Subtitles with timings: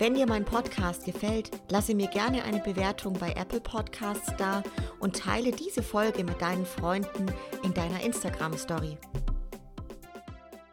[0.00, 4.62] Wenn dir mein Podcast gefällt, lasse mir gerne eine Bewertung bei Apple Podcasts da
[4.98, 7.26] und teile diese Folge mit deinen Freunden
[7.62, 8.96] in deiner Instagram Story.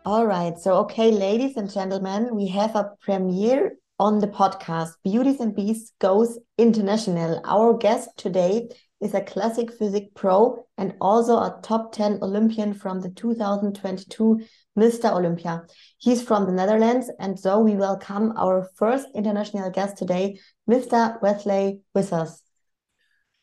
[0.06, 5.42] All right, so okay, ladies and gentlemen, we have a premiere on the podcast Beauties
[5.42, 7.42] and Beasts Goes International.
[7.44, 8.70] Our guest today
[9.02, 14.40] is a classic physique pro and also a top 10 Olympian from the 2022
[14.78, 15.12] Mr.
[15.12, 15.64] Olympia.
[15.98, 21.20] He's from the Netherlands, and so we welcome our first international guest today, Mr.
[21.22, 22.42] Wesley Vissers.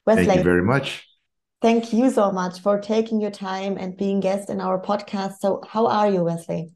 [0.06, 1.06] Wesley, thank you very much.
[1.60, 5.38] Thank you so much for taking your time and being guest in our podcast.
[5.40, 6.70] So, how are you, Wesley?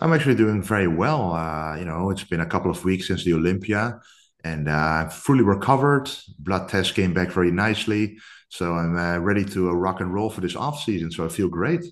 [0.00, 1.32] I'm actually doing very well.
[1.32, 4.00] Uh, you know, it's been a couple of weeks since the Olympia,
[4.44, 6.10] and uh, fully recovered.
[6.38, 8.18] Blood test came back very nicely,
[8.50, 11.10] so I'm uh, ready to uh, rock and roll for this off season.
[11.10, 11.84] So I feel great.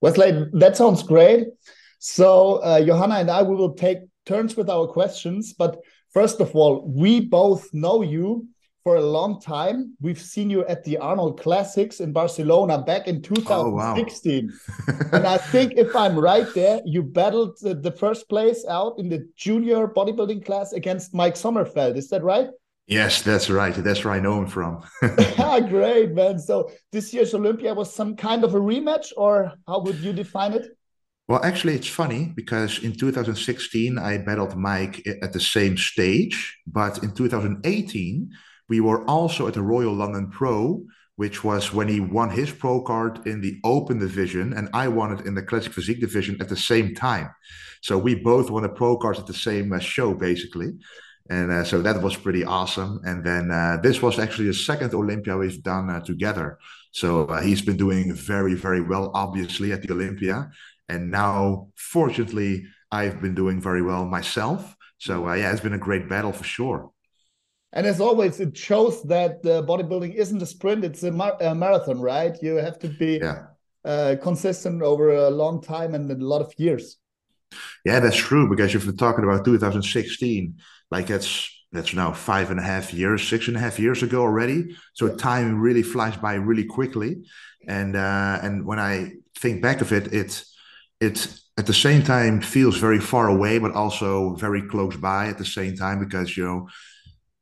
[0.00, 1.48] Wesley, that sounds great.
[1.98, 5.52] So, uh, Johanna and I, we will take turns with our questions.
[5.52, 8.46] But first of all, we both know you
[8.84, 9.94] for a long time.
[10.00, 14.50] We've seen you at the Arnold Classics in Barcelona back in 2016.
[14.50, 14.98] Oh, wow.
[15.12, 19.08] and I think if I'm right there, you battled the, the first place out in
[19.08, 21.96] the junior bodybuilding class against Mike Sommerfeld.
[21.96, 22.48] Is that right?
[22.88, 23.74] Yes, that's right.
[23.74, 24.80] That's where I know him from.
[25.38, 26.38] ah, great, man.
[26.38, 30.54] So this year's Olympia was some kind of a rematch, or how would you define
[30.54, 30.68] it?
[31.28, 36.56] Well, actually, it's funny because in 2016, I battled Mike at the same stage.
[36.66, 38.30] But in 2018,
[38.70, 40.82] we were also at the Royal London Pro,
[41.16, 45.12] which was when he won his pro card in the open division, and I won
[45.12, 47.28] it in the classic physique division at the same time.
[47.82, 50.72] So we both won the pro cards at the same uh, show, basically
[51.28, 53.00] and uh, so that was pretty awesome.
[53.04, 56.58] And then uh, this was actually the second Olympia we've done uh, together.
[56.92, 60.50] So uh, he's been doing very, very well, obviously, at the Olympia.
[60.88, 64.74] And now, fortunately, I've been doing very well myself.
[64.96, 66.90] So uh, yeah, it's been a great battle for sure.
[67.74, 72.00] And as always, it shows that bodybuilding isn't a sprint; it's a, mar a marathon,
[72.00, 72.34] right?
[72.40, 73.48] You have to be yeah.
[73.84, 76.96] Uh, consistent over a long time and a lot of years.
[77.84, 78.48] Yeah, that's true.
[78.48, 80.54] Because if we're talking about 2016
[80.90, 84.22] like that's that's now five and a half years, six and a half years ago
[84.22, 84.76] already.
[84.94, 87.26] So time really flies by really quickly.
[87.66, 90.44] And uh, and when I think back of it, it
[91.00, 91.28] it
[91.58, 95.44] at the same time feels very far away, but also very close by at the
[95.44, 96.68] same time because you know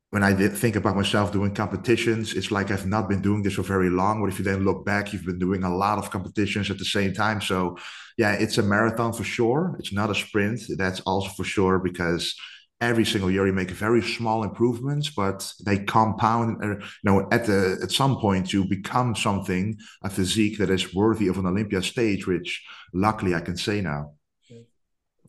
[0.09, 3.55] when I did think about myself doing competitions, it's like I've not been doing this
[3.55, 4.21] for very long.
[4.21, 6.85] But if you then look back, you've been doing a lot of competitions at the
[6.85, 7.41] same time.
[7.41, 7.77] So
[8.17, 9.75] yeah, it's a marathon for sure.
[9.79, 10.61] It's not a sprint.
[10.77, 12.35] That's also for sure because
[12.79, 17.45] every single year you make very small improvements but they compound uh, you know at
[17.45, 21.81] the at some point you become something a physique that is worthy of an olympia
[21.81, 24.11] stage which luckily i can say now.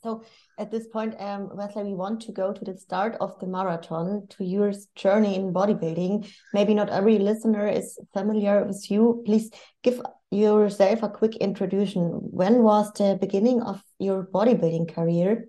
[0.01, 0.23] So
[0.59, 4.27] at this point um wesley we want to go to the start of the marathon
[4.31, 6.31] to your journey in bodybuilding.
[6.55, 9.23] Maybe not every listener is familiar with you.
[9.27, 9.51] Please
[9.83, 10.01] give
[10.31, 12.03] yourself a quick introduction.
[12.41, 15.49] When was the beginning of your bodybuilding career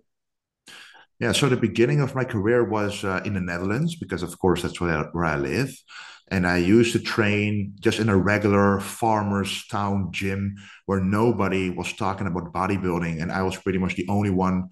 [1.19, 4.61] yeah, so the beginning of my career was uh, in the Netherlands because, of course,
[4.61, 5.75] that's where I, where I live.
[6.31, 11.91] And I used to train just in a regular farmer's town gym where nobody was
[11.93, 13.21] talking about bodybuilding.
[13.21, 14.69] And I was pretty much the only one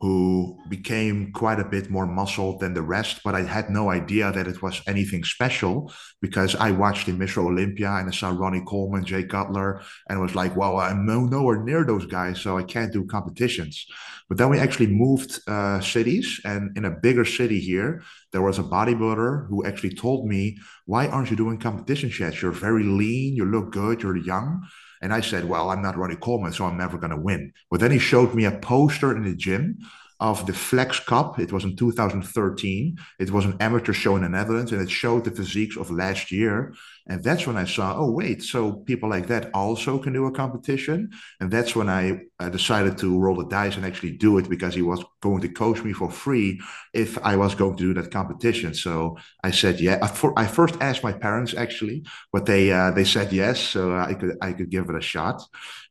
[0.00, 3.20] who became quite a bit more muscle than the rest.
[3.24, 7.38] But I had no idea that it was anything special because I watched the Mr.
[7.38, 11.62] Olympia and I saw Ronnie Coleman, Jay Cutler, and was like, well, I'm no, nowhere
[11.62, 13.86] near those guys, so I can't do competitions.
[14.28, 18.58] But then we actually moved uh, cities, and in a bigger city here, there was
[18.58, 20.56] a bodybuilder who actually told me,
[20.86, 22.40] why aren't you doing competitions yet?
[22.40, 24.66] You're very lean, you look good, you're young.
[25.04, 27.52] And I said, Well, I'm not Ronnie Coleman, so I'm never going to win.
[27.70, 29.76] But then he showed me a poster in the gym
[30.24, 31.38] of the Flex Cup.
[31.38, 32.96] It was in 2013.
[33.20, 36.32] It was an amateur show in the Netherlands, and it showed the physiques of last
[36.32, 36.72] year.
[37.06, 40.32] And that's when I saw, oh, wait, so people like that also can do a
[40.32, 41.10] competition.
[41.40, 44.74] And that's when I, I decided to roll the dice and actually do it because
[44.74, 46.58] he was going to coach me for free
[46.94, 48.72] if I was going to do that competition.
[48.72, 49.98] So I said, yeah.
[50.36, 54.38] I first asked my parents actually, but they uh, they said yes, so I could
[54.40, 55.42] I could give it a shot.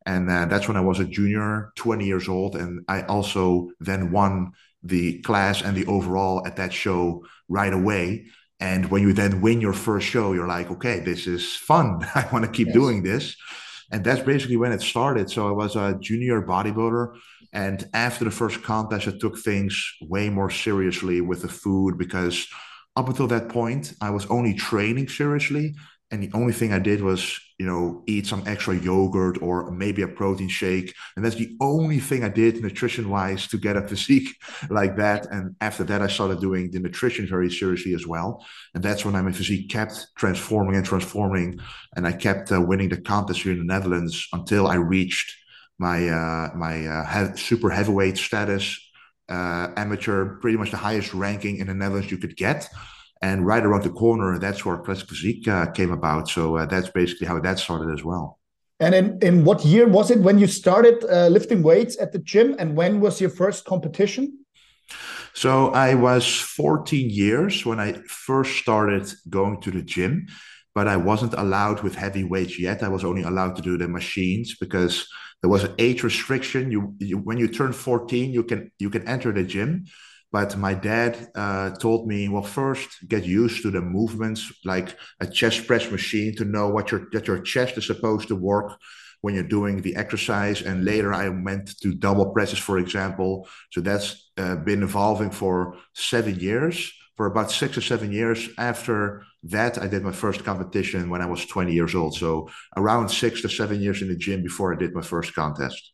[0.06, 4.12] And uh, that's when I was a junior, 20 years old, and I also then
[4.12, 4.52] won
[4.84, 8.26] the class and the overall at that show right away
[8.60, 12.00] And when you then win your first show, you're like, okay, this is fun.
[12.16, 12.74] I want to keep yes.
[12.74, 13.36] doing this.
[13.92, 15.30] And that's basically when it started.
[15.30, 17.16] So I was a junior bodybuilder.
[17.52, 22.48] And after the first contest, I took things way more seriously with the food because
[22.96, 25.76] up until that point, I was only training seriously
[26.13, 30.04] and the only thing I did was, you know, eat some extra yogurt or maybe
[30.04, 30.94] a protein shake.
[31.15, 34.30] And that's the only thing I did nutrition wise to get a physique
[34.69, 35.25] like that.
[35.31, 38.45] And after that, I started doing the nutrition very seriously as well.
[38.75, 41.60] And that's when my physique kept transforming and transforming.
[41.95, 45.36] And I kept uh, winning the contest here in the Netherlands until I reached
[45.80, 48.80] my uh, my uh, super heavyweight status,
[49.30, 52.69] uh, amateur, pretty much the highest ranking in the Netherlands you could get
[53.24, 56.28] and right around the corner, that's where Classic Physique uh, came about.
[56.28, 58.38] So uh, that's basically how that started as well.
[58.81, 62.20] And in, in what year was it when you started uh, lifting weights at the
[62.20, 62.54] gym?
[62.60, 64.40] And when was your first competition?
[65.34, 70.28] So I was 14 years when I first started going to the gym,
[70.75, 72.84] but I wasn't allowed with heavy weights yet.
[72.84, 75.08] I was only allowed to do the machines because
[75.42, 76.72] there was an age restriction.
[76.72, 79.86] You, you when you turn 14, you can you can enter the gym,
[80.34, 85.28] but my dad uh, told me, well, first get used to the movements, like a
[85.28, 88.78] chest press machine, to know what your that your chest is supposed to work
[89.22, 90.64] when you're doing the exercise.
[90.64, 93.48] And later, I went to dumbbell presses, for example.
[93.72, 96.92] So that's uh, been evolving for seven years.
[97.16, 101.28] For about six or seven years after that, I did my first competition when I
[101.28, 102.16] was 20 years old.
[102.16, 105.94] So around six to seven years in the gym before I did my first contest.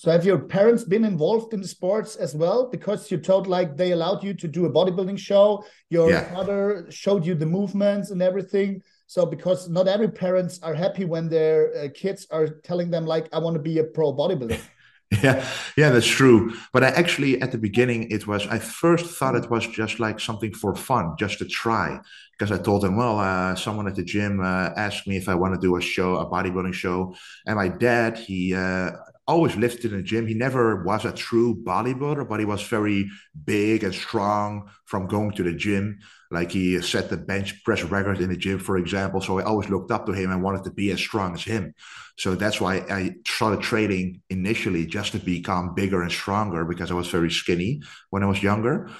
[0.00, 2.70] So have your parents been involved in sports as well?
[2.70, 5.62] Because you told like they allowed you to do a bodybuilding show.
[5.90, 6.32] Your yeah.
[6.32, 8.82] father showed you the movements and everything.
[9.06, 13.28] So because not every parents are happy when their uh, kids are telling them like,
[13.30, 14.58] "I want to be a pro bodybuilder."
[15.22, 16.54] yeah, yeah, that's true.
[16.72, 20.18] But I actually at the beginning it was I first thought it was just like
[20.18, 22.00] something for fun, just to try.
[22.32, 25.34] Because I told them, well, uh, someone at the gym uh, asked me if I
[25.34, 27.14] want to do a show, a bodybuilding show,
[27.44, 28.92] and my dad he uh,
[29.30, 30.26] always lifted in the gym.
[30.26, 33.08] He never was a true bodybuilder, but he was very
[33.44, 35.98] big and strong from going to the gym.
[36.30, 39.20] Like he set the bench press record in the gym, for example.
[39.20, 41.74] So I always looked up to him and wanted to be as strong as him.
[42.18, 46.94] So that's why I started training initially just to become bigger and stronger because I
[46.94, 48.90] was very skinny when I was younger.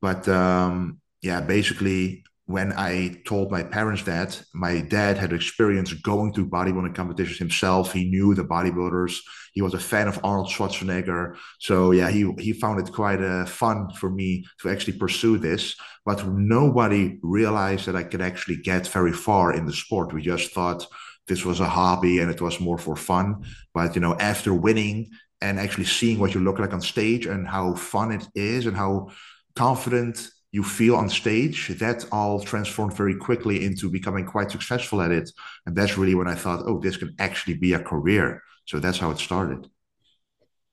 [0.00, 6.32] But um, yeah, basically when I told my parents that, my dad had experience going
[6.32, 7.92] to bodybuilding competitions himself.
[7.92, 9.18] He knew the bodybuilders.
[9.52, 11.36] He was a fan of Arnold Schwarzenegger.
[11.58, 15.76] So yeah, he he found it quite uh, fun for me to actually pursue this.
[16.06, 20.14] But nobody realized that I could actually get very far in the sport.
[20.14, 20.86] We just thought
[21.26, 23.44] this was a hobby and it was more for fun.
[23.74, 25.10] But you know, after winning
[25.42, 28.74] and actually seeing what you look like on stage and how fun it is and
[28.74, 29.10] how
[29.54, 35.10] confident you feel on stage, that all transformed very quickly into becoming quite successful at
[35.10, 35.30] it.
[35.66, 38.42] And that's really when I thought, oh, this can actually be a career.
[38.64, 39.68] So that's how it started.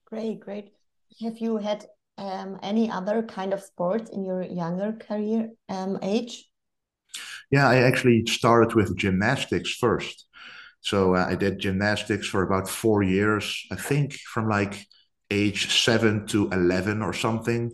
[0.06, 0.72] Great, great.
[1.22, 1.86] Have you had
[2.18, 6.50] um, any other kind of sports in your younger career um, age?
[7.51, 10.25] Yeah, I actually started with gymnastics first.
[10.81, 14.86] So uh, I did gymnastics for about four years, I think from like
[15.31, 17.72] age seven to 11 or something.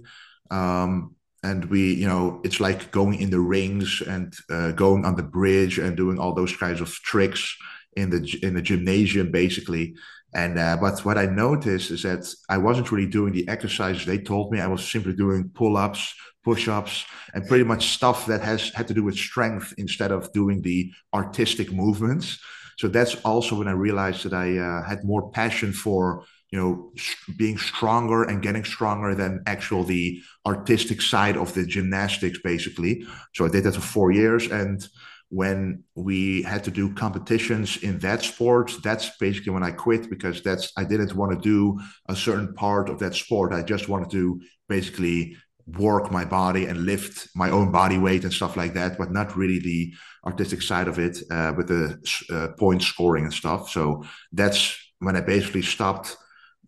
[0.50, 5.15] Um, and we you know it's like going in the rings and uh, going on
[5.15, 7.55] the bridge and doing all those kinds of tricks
[7.95, 9.95] in the in the gymnasium basically.
[10.33, 14.17] And uh, but what i noticed is that i wasn't really doing the exercises they
[14.17, 14.62] told me.
[14.62, 19.03] I was simply doing pull-ups push-ups and pretty much stuff that has had to do
[19.03, 22.39] with strength instead of doing the artistic movements.
[22.79, 26.91] So that's also when i realized that i uh, had more passion for you know
[27.38, 33.05] being stronger and getting stronger than actual the artistic side of the gymnastics basically.
[33.34, 34.86] So i did that for four years and
[35.29, 40.41] when we had to do competitions in that sport that's basically when i quit because
[40.41, 41.79] that's i didn't want to do
[42.10, 43.53] a certain part of that sport.
[43.53, 45.38] I just wanted to basically
[45.77, 49.38] work my body and lift my own body weight and stuff like that but not
[49.38, 49.93] really the
[50.25, 51.98] artistic side of it uh, with the
[52.29, 53.70] uh, point scoring and stuff.
[53.70, 54.03] So
[54.34, 56.17] that's when i basically stopped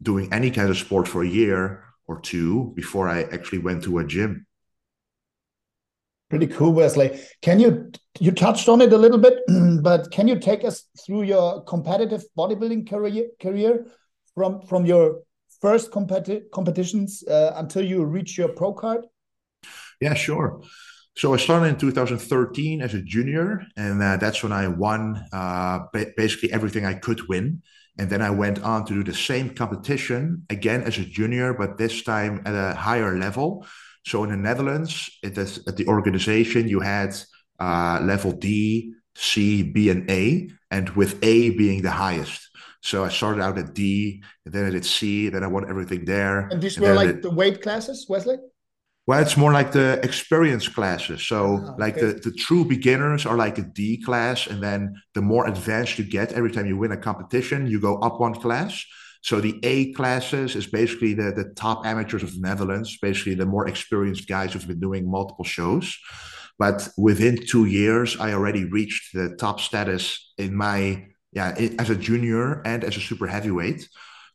[0.03, 3.99] doing any kind of sport for a year or two before I actually went to
[3.99, 4.45] a gym.
[6.29, 7.19] Pretty cool, Wesley.
[7.41, 9.39] Can you you touched on it a little bit,
[9.81, 13.85] but can you take us through your competitive bodybuilding career career
[14.33, 15.21] from from your
[15.61, 19.05] first competi competitions uh, until you reach your pro card?
[20.01, 20.61] Yeah, sure.
[21.15, 25.79] So I started in 2013 as a junior, and uh, that's when I won uh,
[26.17, 27.61] basically everything I could win.
[27.97, 31.77] And then I went on to do the same competition again as a junior, but
[31.77, 33.67] this time at a higher level.
[34.05, 37.15] So in the Netherlands, it is, at the organization, you had
[37.59, 42.49] uh, level D, C, B, and A, and with A being the highest.
[42.81, 46.49] So I started out at D, then I did C, then I won everything there.
[46.49, 48.37] And these and were like the weight classes, Wesley?
[49.05, 51.27] Well, it's more like the experience classes.
[51.27, 52.13] So, oh, like okay.
[52.13, 54.47] the, the true beginners are like a D class.
[54.47, 57.97] And then the more advanced you get, every time you win a competition, you go
[57.97, 58.85] up one class.
[59.21, 63.45] So, the A classes is basically the, the top amateurs of the Netherlands, basically the
[63.45, 65.97] more experienced guys who've been doing multiple shows.
[66.57, 71.95] But within two years, I already reached the top status in my, yeah, as a
[71.95, 73.89] junior and as a super heavyweight.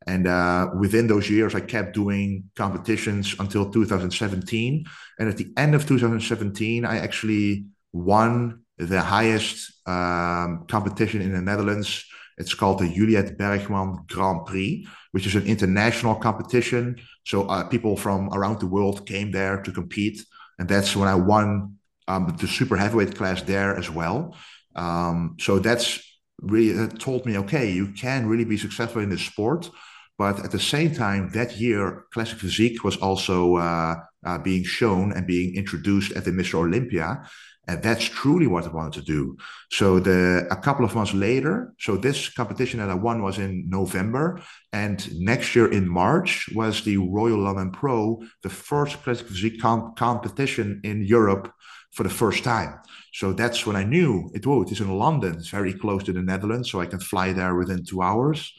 [0.08, 4.86] And uh, within those years, I kept doing competitions until 2017.
[5.18, 11.42] And at the end of 2017, I actually won the highest um, competition in the
[11.42, 12.06] Netherlands.
[12.38, 16.96] It's called the Juliette Bergmann Grand Prix, which is an international competition.
[17.26, 20.24] So uh, people from around the world came there to compete.
[20.58, 24.34] And that's when I won um, the super heavyweight class there as well.
[24.74, 26.00] Um, so that's
[26.40, 29.68] really that told me, okay, you can really be successful in this sport.
[30.18, 33.94] But at the same time, that year, Classic Physique was also uh,
[34.26, 36.54] uh, being shown and being introduced at the Mr.
[36.54, 37.22] Olympia.
[37.68, 39.36] And that's truly what I wanted to do.
[39.70, 43.68] So the a couple of months later, so this competition that I won was in
[43.68, 44.40] November,
[44.72, 49.92] and next year in March was the Royal London Pro, the first classic physique com-
[49.96, 51.52] competition in Europe
[51.92, 52.80] for the first time.
[53.12, 54.46] So that's when I knew it.
[54.46, 55.34] Oh, it is in London.
[55.34, 58.50] It's very close to the Netherlands, so I can fly there within two hours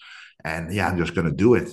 [0.43, 1.69] and yeah, I'm just going to do it.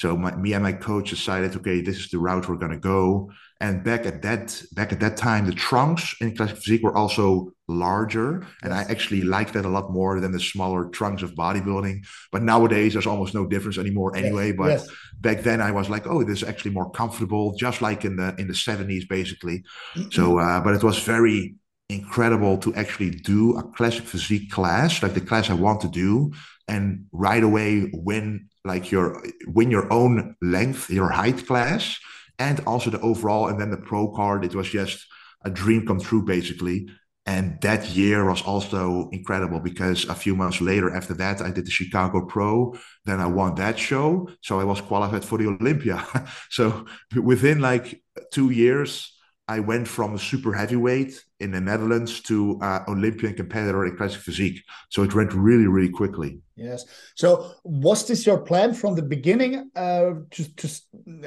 [0.00, 2.78] So my, me and my coach decided, okay, this is the route we're going to
[2.78, 3.30] go.
[3.60, 7.52] And back at that back at that time, the trunks in classic physique were also
[7.68, 8.72] larger, and.
[8.72, 12.06] I actually liked that a lot more than the smaller trunks of bodybuilding.
[12.32, 14.52] But nowadays, there's almost no difference anymore, anyway.
[14.52, 14.88] But yes.
[15.20, 18.34] back then, I was like, oh, this is actually more comfortable, just like in the
[18.38, 19.64] in the 70s, basically.
[20.10, 21.56] so, uh, but it was very
[21.90, 26.32] incredible to actually do a classic physique class, like the class I want to do,
[26.68, 31.98] and right away win like your win your own length, your height class,
[32.38, 34.44] and also the overall, and then the pro card.
[34.44, 35.06] It was just
[35.44, 36.88] a dream come true, basically.
[37.26, 41.66] And that year was also incredible because a few months later, after that, I did
[41.66, 42.74] the Chicago Pro.
[43.04, 44.28] Then I won that show.
[44.42, 46.04] So I was qualified for the Olympia.
[46.50, 49.19] so within like two years,
[49.56, 54.58] I went from super heavyweight in the Netherlands to uh, Olympian competitor in classic physique.
[54.90, 56.38] So it went really, really quickly.
[56.54, 56.84] Yes.
[57.16, 59.52] So was this your plan from the beginning?
[59.74, 60.66] Uh, to, to,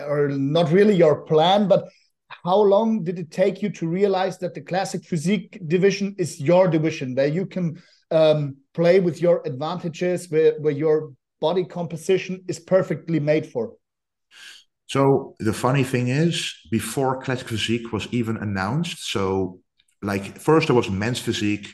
[0.08, 1.89] or not really your plan, but
[2.46, 6.70] how long did it take you to realize that the classic physique division is your
[6.70, 7.65] division, where you can
[8.10, 11.12] um, play with your advantages, where, where your
[11.42, 13.74] body composition is perfectly made for?
[14.94, 19.60] So the funny thing is, before classic physique was even announced, so
[20.04, 21.68] like first there was men's physique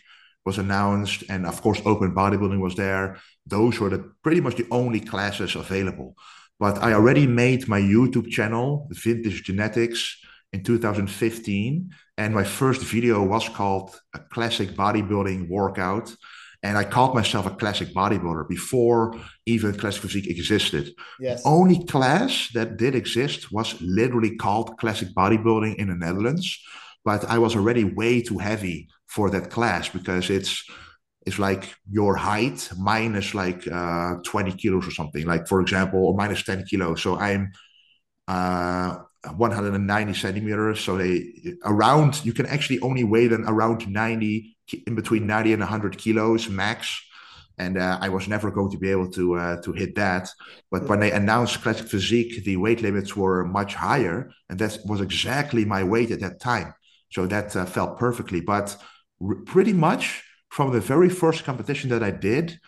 [0.45, 3.17] was announced, and of course open bodybuilding was there.
[3.45, 6.15] Those were the pretty much the only classes available.
[6.59, 10.15] But I already made my YouTube channel, Vintage Genetics,
[10.53, 16.15] in 2015, and my first video was called a classic bodybuilding workout
[16.61, 20.93] and I called myself a classic bodybuilder before even classic physique existed.
[21.19, 21.43] Yes.
[21.43, 26.59] The only class that did exist was literally called classic bodybuilding in the Netherlands.
[27.05, 30.63] But I was already way too heavy for that class because it's
[31.25, 36.15] it's like your height minus like uh, 20 kilos or something like for example or
[36.15, 37.51] minus 10 kilos so i'm
[38.27, 38.97] uh,
[39.35, 41.33] 190 centimeters so they
[41.65, 46.49] around you can actually only weigh them around 90 in between 90 and 100 kilos
[46.49, 47.01] max
[47.59, 50.29] and uh, I was never going to be able to uh, to hit that.
[50.71, 55.01] But when they announced classic physique, the weight limits were much higher, and that was
[55.01, 56.73] exactly my weight at that time.
[57.11, 58.39] So that uh, felt perfectly.
[58.41, 58.75] But
[59.45, 62.59] pretty much from the very first competition that I did,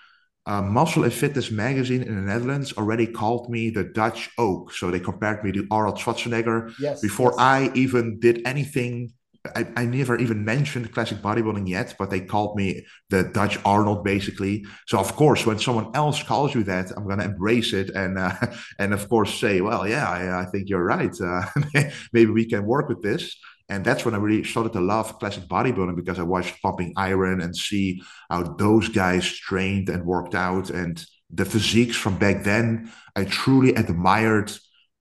[0.46, 4.74] uh, Muscle and Fitness magazine in the Netherlands already called me the Dutch Oak.
[4.74, 7.40] So they compared me to Arnold Schwarzenegger yes, before yes.
[7.40, 9.14] I even did anything
[9.56, 14.04] I, I never even mentioned classic bodybuilding yet, but they called me the Dutch Arnold,
[14.04, 14.66] basically.
[14.88, 18.34] So of course, when someone else calls you that, I'm gonna embrace it and uh,
[18.80, 21.14] and of course say, well, yeah, I, I think you're right.
[21.20, 21.46] Uh,
[22.14, 23.36] maybe we can work with this.
[23.68, 27.42] And that's when I really started to love classic bodybuilding because I watched Pumping Iron
[27.42, 32.92] and see how those guys trained and worked out and the physiques from back then.
[33.16, 34.52] I truly admired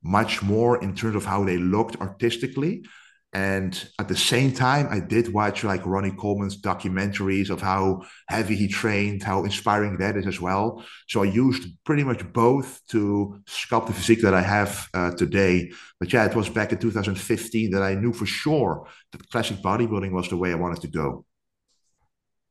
[0.03, 2.85] much more in terms of how they looked artistically
[3.33, 8.57] And at the same time, I did watch like Ronnie Coleman's documentaries of how heavy
[8.57, 10.85] he trained, how inspiring that is as well.
[11.09, 15.71] So I used pretty much both to sculpt the physique that I have uh, today.
[16.01, 20.11] But yeah, it was back in 2015 that I knew for sure that classic bodybuilding
[20.11, 21.25] was the way I wanted to go.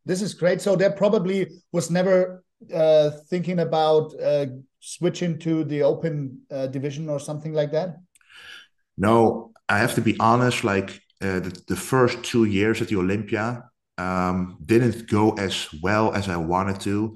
[0.05, 0.62] This is great.
[0.62, 2.43] So there probably was never
[2.74, 4.45] uh, thinking about uh,
[4.79, 7.98] switching to the open uh, division or something like that.
[8.98, 10.63] No, I have to be honest.
[10.63, 10.89] Like
[11.21, 16.27] uh, the, the first two years at the Olympia um, didn't go as well as
[16.27, 17.15] I wanted to,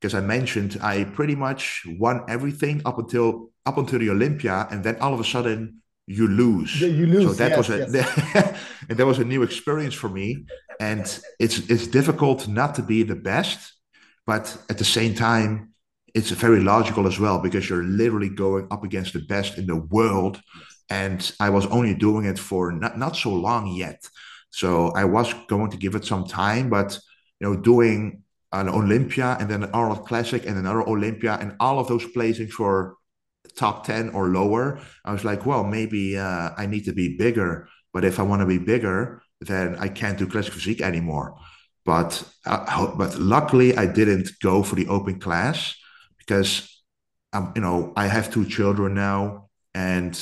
[0.00, 4.82] because I mentioned I pretty much won everything up until up until the Olympia, and
[4.82, 6.80] then all of a sudden you lose.
[6.80, 7.24] Yeah, you lose.
[7.24, 8.58] So that yes, was a yes.
[8.88, 10.46] and that was a new experience for me.
[10.80, 11.02] And
[11.38, 13.74] it's it's difficult not to be the best,
[14.26, 15.72] but at the same time,
[16.14, 19.76] it's very logical as well because you're literally going up against the best in the
[19.76, 20.40] world.
[20.92, 24.00] And I was only doing it for not, not so long yet.
[24.50, 26.98] So I was going to give it some time, but
[27.40, 28.22] you know, doing
[28.52, 32.48] an Olympia and then an Arnold Classic and another Olympia and all of those placing
[32.48, 32.96] for
[33.56, 37.68] top 10 or lower, I was like, well, maybe uh, I need to be bigger.
[37.94, 41.36] But if I want to be bigger, then I can't do classic physique anymore.
[41.84, 45.74] But uh, but luckily, I didn't go for the open class
[46.18, 46.68] because
[47.32, 50.14] um, you know I have two children now, and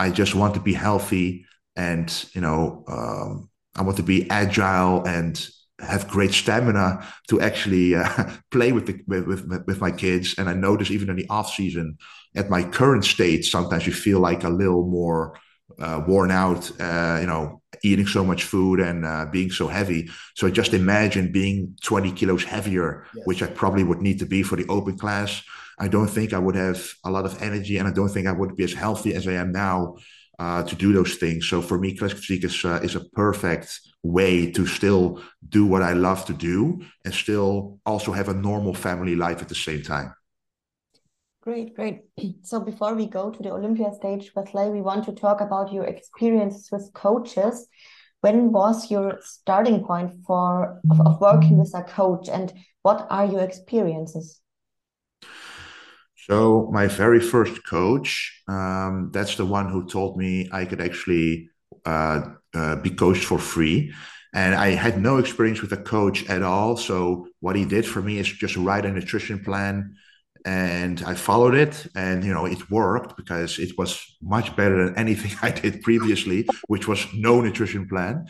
[0.00, 1.44] I just want to be healthy,
[1.76, 5.34] and you know um, I want to be agile and
[5.78, 10.34] have great stamina to actually uh, play with the with, with my kids.
[10.38, 11.98] And I notice even in the off season,
[12.34, 15.38] at my current state, sometimes you feel like a little more
[15.78, 16.70] uh, worn out.
[16.80, 20.08] Uh, you know, eating so much food and uh, being so heavy.
[20.34, 23.26] So just imagine being 20 kilos heavier, yes.
[23.26, 25.42] which I probably would need to be for the open class.
[25.80, 28.32] I don't think I would have a lot of energy, and I don't think I
[28.32, 29.96] would be as healthy as I am now
[30.38, 31.48] uh, to do those things.
[31.48, 35.82] So for me, classic physique is uh, is a perfect way to still do what
[35.82, 39.82] I love to do and still also have a normal family life at the same
[39.82, 40.14] time.
[41.42, 42.00] Great, great.
[42.42, 45.84] So before we go to the Olympia stage, Wesley, we want to talk about your
[45.84, 47.66] experiences with coaches.
[48.20, 53.24] When was your starting point for of, of working with a coach, and what are
[53.24, 54.40] your experiences?
[56.28, 61.48] So my very first coach, um, that's the one who told me I could actually
[61.84, 62.20] uh,
[62.54, 63.92] uh, be coached for free.
[64.32, 66.76] And I had no experience with a coach at all.
[66.76, 69.96] So what he did for me is just write a nutrition plan,
[70.44, 74.96] and I followed it, and you know it worked because it was much better than
[74.96, 78.26] anything I did previously, which was no nutrition plan.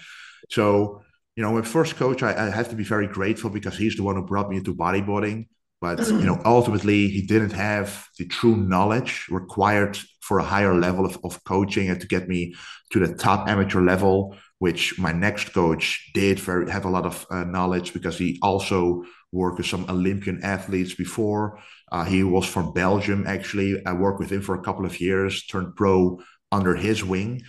[0.49, 1.03] So
[1.37, 4.03] you know, my first coach, I, I have to be very grateful because he's the
[4.03, 5.47] one who brought me into bodybuilding.
[5.81, 11.07] But you know, ultimately, he didn't have the true knowledge required for a higher level
[11.07, 12.55] of, of coaching and to get me
[12.93, 17.27] to the top amateur level, which my next coach did very have a lot of
[17.31, 21.59] uh, knowledge because he also worked with some Olympian athletes before.
[21.91, 23.85] Uh, he was from Belgium, actually.
[23.87, 26.21] I worked with him for a couple of years, turned pro
[26.53, 27.43] under his wing.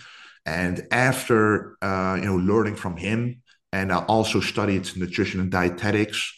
[0.46, 3.42] And after uh, you know learning from him,
[3.72, 6.34] and I also studied nutrition and dietetics,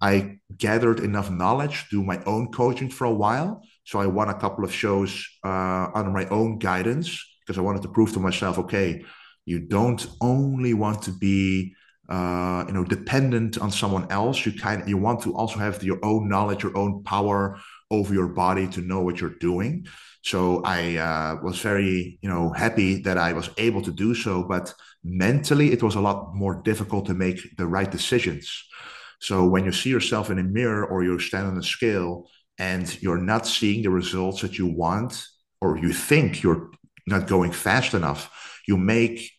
[0.00, 3.62] I gathered enough knowledge to do my own coaching for a while.
[3.84, 7.82] So I won a couple of shows uh, under my own guidance because I wanted
[7.82, 9.04] to prove to myself, okay,
[9.44, 11.74] you don't only want to be
[12.08, 14.44] uh, you know dependent on someone else.
[14.46, 17.58] You kind you want to also have your own knowledge your own power
[17.90, 19.86] over your body to know what you're doing.
[20.22, 24.42] So i uh, was very you know happy that i was able to do so
[24.42, 28.46] but mentally it was a lot more difficult to make the right decisions
[29.20, 33.00] so when you see yourself in a mirror or you stand on a scale and
[33.02, 35.26] you're not seeing the results that you want
[35.60, 36.70] or you think you're
[37.06, 38.30] not going fast enough
[38.66, 39.30] you make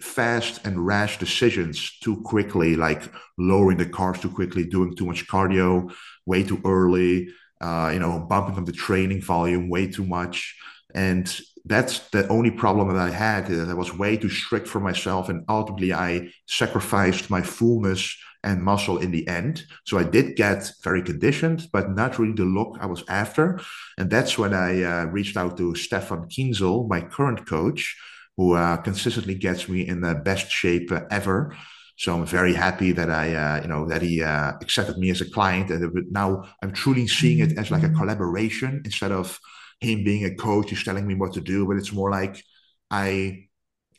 [0.00, 3.02] fast and rash decisions too quickly, like
[3.38, 5.92] lowering the carbs too quickly, doing too much cardio
[6.26, 7.28] way too early,
[7.60, 10.56] uh, you know, bumping up the training volume way too much.
[10.94, 13.46] And that's the only problem that I had.
[13.46, 18.16] That I was way too strict for myself, and ultimately I sacrificed my fullness
[18.46, 19.64] and muscle in the end.
[19.84, 23.60] So I did get very conditioned, but not really the look I was after.
[23.98, 27.96] And that's when I uh, reached out to Stefan Kienzl, my current coach,
[28.36, 31.56] who uh, consistently gets me in the best shape uh, ever.
[31.98, 35.22] So I'm very happy that I, uh, you know, that he uh, accepted me as
[35.22, 39.38] a client, and now I'm truly seeing it as like a collaboration instead of
[39.80, 41.66] him being a coach he's telling me what to do.
[41.66, 42.42] But it's more like
[42.90, 43.48] I,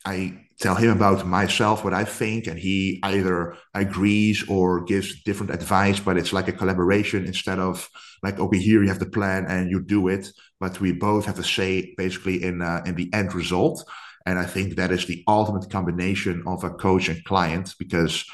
[0.06, 5.54] I tell him about myself, what I think, and he either agrees or gives different
[5.54, 6.00] advice.
[6.00, 7.89] But it's like a collaboration instead of
[8.24, 11.39] like, okay, here you have the plan and you do it, but we both have
[11.39, 13.84] a say basically in uh, in the end result
[14.26, 18.26] And I think that is the ultimate combination of a coach and client because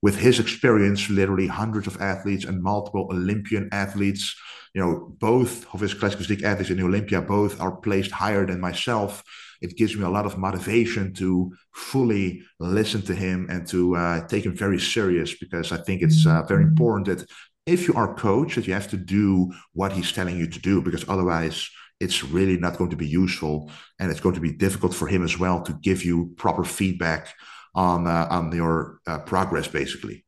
[0.00, 4.34] with his experience, literally hundreds of athletes and multiple Olympian athletes,
[4.74, 8.46] you know, both of his classic physique athletes in the Olympia, both are placed higher
[8.46, 9.22] than myself.
[9.62, 14.26] It gives me a lot of motivation to fully listen to him and to uh,
[14.26, 17.28] take him very serious because I think it's uh, very important that
[17.66, 20.60] if you are a coach, that you have to do what he's telling you to
[20.60, 21.68] do because otherwise
[22.00, 23.70] it's really not going to be useful
[24.00, 27.32] and it's going to be difficult for him as well to give you proper feedback
[27.74, 30.24] on uh, on your uh, progress basically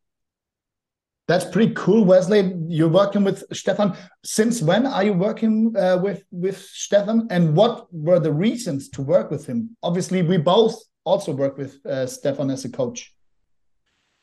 [1.26, 2.52] that's pretty cool wesley.
[2.68, 3.96] You're working with stefan.
[4.24, 7.28] Since when are you working uh, with with stefan?
[7.30, 9.76] And what were the reasons to work with him?
[9.82, 13.14] Obviously we both also work with uh, stefan as a coach.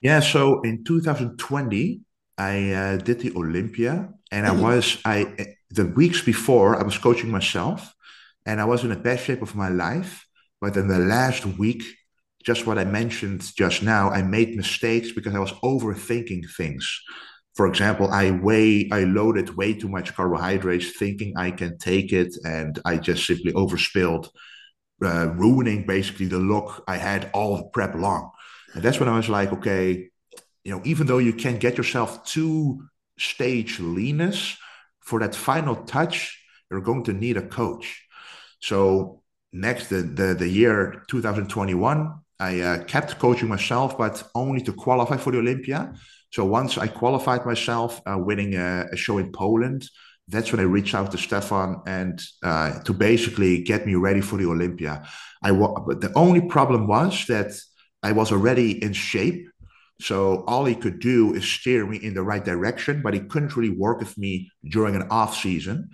[0.01, 2.01] Yeah so in 2020
[2.37, 5.27] i uh, did the olympia and i was i
[5.73, 7.93] the weeks before, I was coaching myself
[8.45, 10.25] and I was in the best shape of my life.
[10.59, 11.83] But in the last week,
[12.41, 17.01] just what I mentioned just now, I made mistakes because I was overthinking things.
[17.55, 22.35] For example, I weigh, I loaded way too much carbohydrates, thinking I can take it,
[22.45, 24.29] and I just simply overspilled,
[25.03, 28.31] uh, ruining basically the look I had all prep long.
[28.73, 30.09] And that's when I was like, okay,
[30.63, 32.83] you know, even though you can get yourself to
[33.17, 34.57] stage leanness,
[35.01, 38.07] for that final touch, you're going to need a coach.
[38.59, 44.73] So next, the the, the year 2021, I uh, kept coaching myself, but only to
[44.73, 45.93] qualify for the Olympia.
[46.31, 49.81] So once I qualified myself, uh, winning a, a, show in Poland,
[50.27, 54.37] that's when I reached out to Stefan and uh, to basically get me ready for
[54.37, 54.93] the Olympia.
[55.43, 57.51] I but the only problem was that
[58.01, 59.47] I was already in shape
[60.01, 63.55] so all he could do is steer me in the right direction, but he couldn't
[63.55, 65.91] really work with me during an off season.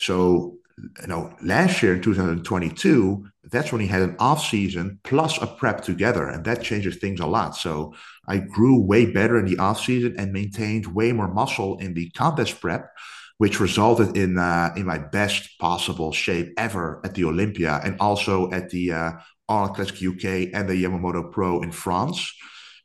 [0.00, 0.56] So
[1.00, 5.46] you know, last year in 2022, that's when he had an off season plus a
[5.46, 7.56] prep together, and that changes things a lot.
[7.56, 7.94] So
[8.26, 12.10] I grew way better in the off season and maintained way more muscle in the
[12.10, 12.90] contest prep,
[13.38, 18.50] which resulted in uh, in my best possible shape ever at the Olympia and also
[18.52, 19.12] at the uh,
[19.48, 22.32] Arnold Classic UK and the Yamamoto Pro in France.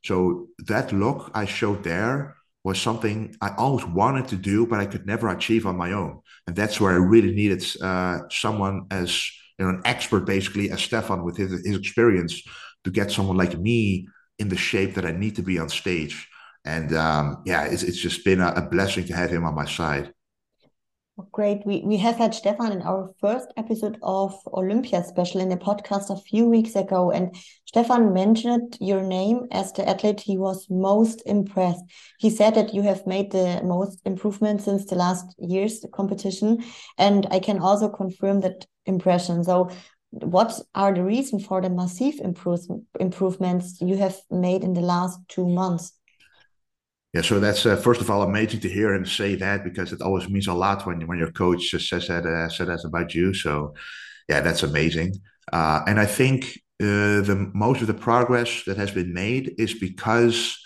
[0.03, 4.87] So that look I showed there was something I always wanted to do, but I
[4.87, 6.21] could never achieve on my own.
[6.47, 10.81] And that's where I really needed uh, someone as you know, an expert, basically, as
[10.81, 12.41] Stefan with his, his experience,
[12.83, 14.07] to get someone like me
[14.39, 16.27] in the shape that I need to be on stage.
[16.65, 19.65] And um, yeah, it's, it's just been a, a blessing to have him on my
[19.65, 20.11] side.
[21.31, 21.65] Great.
[21.65, 26.09] We, we have had Stefan in our first episode of Olympia Special in the podcast
[26.09, 27.09] a few weeks ago.
[27.09, 27.33] And
[27.65, 31.85] Stefan mentioned your name as the athlete he was most impressed.
[32.19, 36.65] He said that you have made the most improvement since the last year's competition.
[36.97, 39.41] And I can also confirm that impression.
[39.45, 39.69] So,
[40.11, 42.59] what are the reasons for the massive improve
[42.99, 45.93] improvements you have made in the last two months?
[47.15, 50.01] Yeah, so that's uh, first of all amazing to hear him say that because it
[50.01, 53.33] always means a lot when when your coach says that uh, said that about you.
[53.33, 53.73] So,
[54.27, 55.13] yeah, that's amazing.
[55.53, 59.73] Uh, and I think uh, the most of the progress that has been made is
[59.73, 60.59] because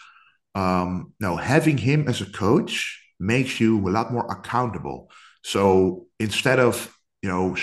[0.55, 5.11] um, no having him as a coach makes you a lot more accountable.
[5.43, 7.55] So instead of you know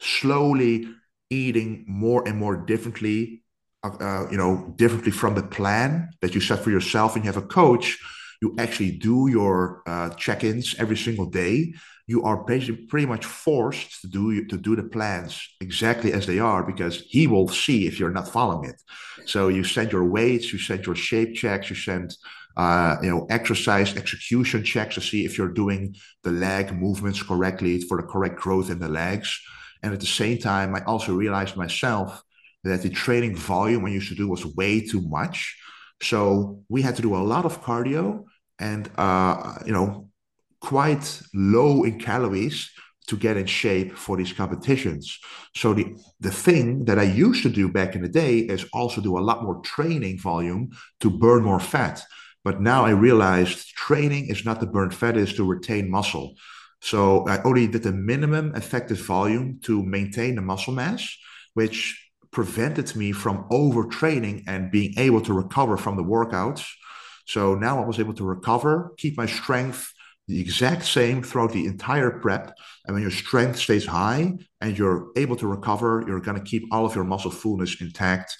[0.00, 0.88] slowly
[1.30, 3.44] eating more and more differently,
[3.84, 7.30] uh, uh, you know differently from the plan that you set for yourself, and you
[7.32, 8.00] have a coach
[8.42, 11.72] you actually do your uh, check-ins every single day,
[12.08, 16.62] you are pretty much forced to do to do the plans exactly as they are
[16.64, 18.82] because he will see if you're not following it.
[19.26, 22.16] So you send your weights, you send your shape checks, you send
[22.56, 27.80] uh, you know exercise execution checks to see if you're doing the leg movements correctly
[27.80, 29.40] for the correct growth in the legs.
[29.82, 32.22] And at the same time, I also realized myself
[32.64, 35.56] that the training volume I used to do was way too much.
[36.02, 38.24] So we had to do a lot of cardio
[38.62, 40.08] and uh, you know
[40.60, 42.70] quite low in calories
[43.08, 45.18] to get in shape for these competitions.
[45.54, 45.86] So the
[46.20, 49.26] the thing that I used to do back in the day is also do a
[49.28, 50.70] lot more training volume
[51.00, 52.02] to burn more fat.
[52.44, 56.34] But now I realized training is not to burn fat, is to retain muscle.
[56.80, 61.02] So I only did the minimum effective volume to maintain the muscle mass,
[61.54, 61.76] which
[62.32, 66.64] prevented me from overtraining and being able to recover from the workouts
[67.26, 69.92] so now I was able to recover, keep my strength
[70.28, 72.56] the exact same throughout the entire prep.
[72.84, 76.62] And when your strength stays high and you're able to recover, you're going to keep
[76.72, 78.36] all of your muscle fullness intact.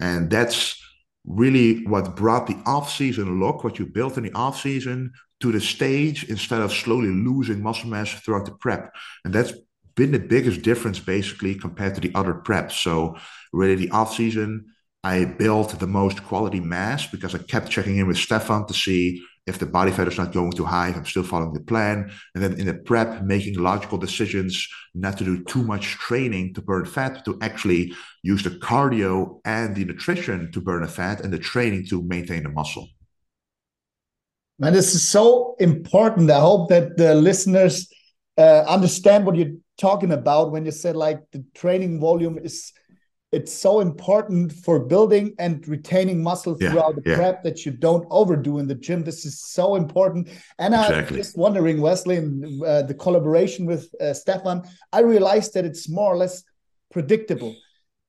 [0.00, 0.82] And that's
[1.26, 6.24] really what brought the off-season look, what you built in the off-season to the stage
[6.24, 8.94] instead of slowly losing muscle mass throughout the prep.
[9.24, 9.52] And that's
[9.94, 12.72] been the biggest difference basically compared to the other preps.
[12.72, 13.16] So
[13.52, 14.66] really the off season,
[15.06, 19.22] I built the most quality mass because I kept checking in with Stefan to see
[19.46, 22.10] if the body fat is not going too high, if I'm still following the plan.
[22.34, 26.60] And then in the prep, making logical decisions not to do too much training to
[26.60, 31.32] burn fat, to actually use the cardio and the nutrition to burn the fat and
[31.32, 32.88] the training to maintain the muscle.
[34.58, 36.32] Man, this is so important.
[36.32, 37.88] I hope that the listeners
[38.36, 42.72] uh, understand what you're talking about when you said like the training volume is
[43.36, 47.16] it's so important for building and retaining muscle yeah, throughout the yeah.
[47.16, 49.04] prep that you don't overdo in the gym.
[49.04, 50.28] This is so important.
[50.58, 51.16] And exactly.
[51.18, 55.86] I'm just wondering, Wesley, and uh, the collaboration with uh, Stefan, I realized that it's
[55.86, 56.44] more or less
[56.90, 57.54] predictable.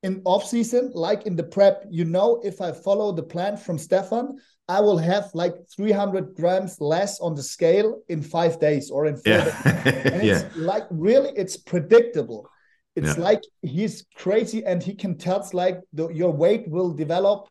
[0.04, 3.78] In off season, like in the prep, you know, if I follow the plan from
[3.78, 4.38] Stefan,
[4.70, 9.16] I will have like 300 grams less on the scale in five days or in
[9.18, 9.44] four yeah.
[9.44, 10.06] days.
[10.13, 10.40] And yeah.
[10.40, 12.50] it's like really, it's predictable.
[12.97, 13.23] It's yeah.
[13.23, 17.47] like he's crazy and he can tell like the, your weight will develop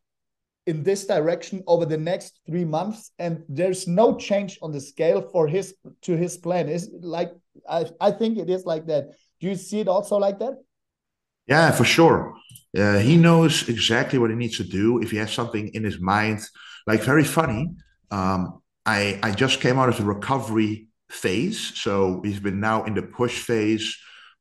[0.66, 5.22] in this direction over the next three months and there's no change on the scale
[5.32, 6.68] for his to his plan.
[6.68, 7.30] Is like
[7.68, 9.04] I, I think it is like that.
[9.40, 10.54] Do you see it also like that?
[11.46, 12.34] Yeah for sure.
[12.76, 15.00] Uh, he knows exactly what he needs to do.
[15.00, 16.40] If he has something in his mind
[16.88, 17.70] like very funny.
[18.10, 22.94] Um, I I just came out of the recovery phase, so he's been now in
[22.94, 23.96] the push phase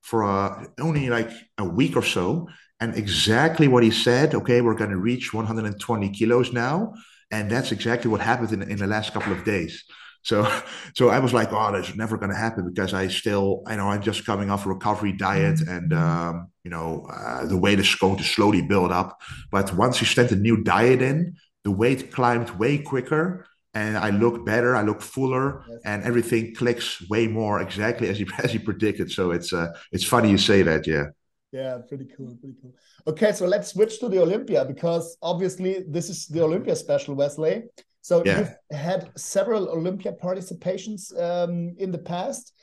[0.06, 2.48] for uh, only like a week or so.
[2.80, 4.36] And exactly what he said.
[4.36, 6.94] Okay, we're going to reach 120 kilos now,
[7.32, 9.84] and that's exactly what happened in in the last couple of days.
[10.22, 10.46] So,
[10.94, 13.88] so I was like, oh, that's never going to happen because I still, I know,
[13.88, 15.76] I'm just coming off a recovery diet, mm-hmm.
[15.76, 19.18] and um, you know, uh, the weight is going to slowly build up.
[19.52, 24.10] But once you start a new diet in, the weight climbed way quicker and I
[24.10, 25.80] look better, I look fuller, yes.
[25.86, 29.12] and everything clicks way more exactly as you as you predicted.
[29.12, 31.06] So it's uh it's funny you say that, yeah.
[31.52, 32.74] Yeah, pretty cool, pretty cool.
[33.08, 37.64] Okay, so let's switch to the Olympia because obviously this is the Olympia special, Wesley.
[38.02, 38.40] So yeah.
[38.40, 42.54] you've had several Olympia participations um, in the past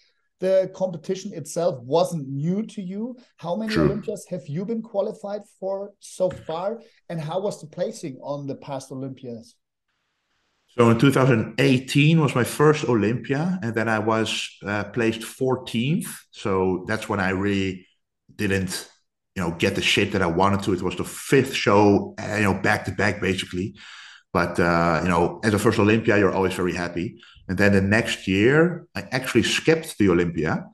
[0.42, 3.16] the competition itself wasn't new to you.
[3.36, 3.84] How many True.
[3.84, 6.80] Olympias have you been qualified for so far?
[7.08, 9.54] And how was the placing on the past Olympias?
[10.76, 16.06] So in 2018 was my first Olympia, and then I was uh, placed 14th.
[16.30, 17.86] So that's when I really
[18.34, 18.88] didn't,
[19.36, 20.72] you know, get the shape that I wanted to.
[20.72, 23.74] It was the fifth show, uh, you know, back to back basically.
[24.32, 27.20] But uh, you know, as a first Olympia, you're always very happy.
[27.48, 30.64] And then the next year, I actually skipped the Olympia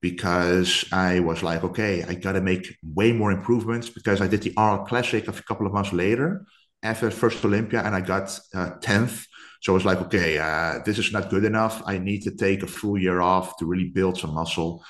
[0.00, 4.42] because I was like, okay, I got to make way more improvements because I did
[4.42, 6.44] the Arnold Classic a couple of months later
[6.82, 9.26] after first Olympia and I got uh, 10th.
[9.60, 11.82] So I was like, okay, uh, this is not good enough.
[11.86, 14.84] I need to take a full year off to really build some muscle.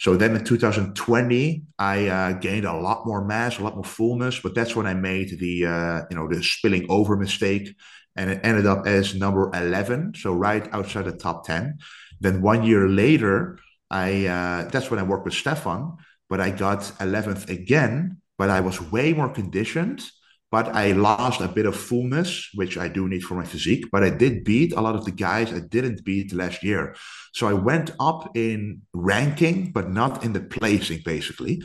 [0.00, 4.40] So then in 2020, I uh, gained a lot more mass, a lot more fullness,
[4.40, 7.74] but that's when I made the uh, you know the spilling over mistake,
[8.16, 11.78] and it ended up as number 11, so right outside the top 10.
[12.18, 13.58] Then one year later,
[13.90, 15.98] I uh, that's when I worked with Stefan,
[16.30, 20.02] but I got 11th again, but I was way more conditioned.
[20.50, 23.84] But I lost a bit of fullness, which I do need for my physique.
[23.92, 26.96] But I did beat a lot of the guys I didn't beat last year.
[27.32, 31.62] So I went up in ranking, but not in the placing, basically.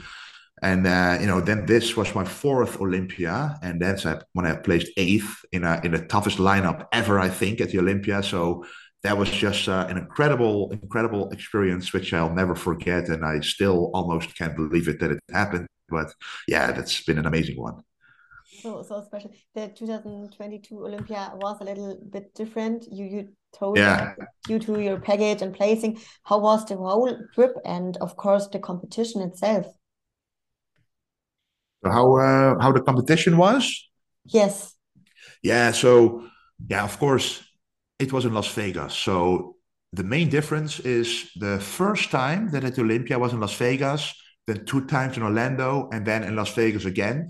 [0.62, 4.92] And uh, you know, then this was my fourth Olympia, and that's when I placed
[4.98, 8.24] eighth in a, in the toughest lineup ever, I think, at the Olympia.
[8.24, 8.66] So
[9.04, 13.92] that was just uh, an incredible, incredible experience, which I'll never forget, and I still
[13.94, 15.68] almost can't believe it that it happened.
[15.90, 16.14] But
[16.48, 17.84] yeah, that's been an amazing one.
[18.62, 19.32] So so special.
[19.54, 22.86] The 2022 Olympia was a little bit different.
[22.92, 24.16] You you told yeah.
[24.48, 26.00] due to your package and placing.
[26.24, 29.68] How was the whole trip and of course the competition itself?
[31.92, 33.90] how uh, how the competition was?
[34.26, 34.76] Yes.
[35.42, 35.72] Yeah.
[35.72, 36.28] So
[36.68, 37.44] yeah, of course,
[38.00, 38.94] it was in Las Vegas.
[38.94, 39.56] So
[39.94, 44.14] the main difference is the first time that at Olympia was in Las Vegas,
[44.48, 47.30] then two times in Orlando, and then in Las Vegas again.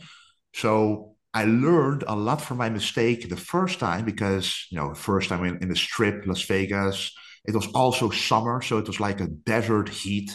[0.54, 5.30] So I learned a lot from my mistake the first time because you know first
[5.30, 7.14] time in, in the strip Las Vegas.
[7.48, 10.32] It was also summer, so it was like a desert heat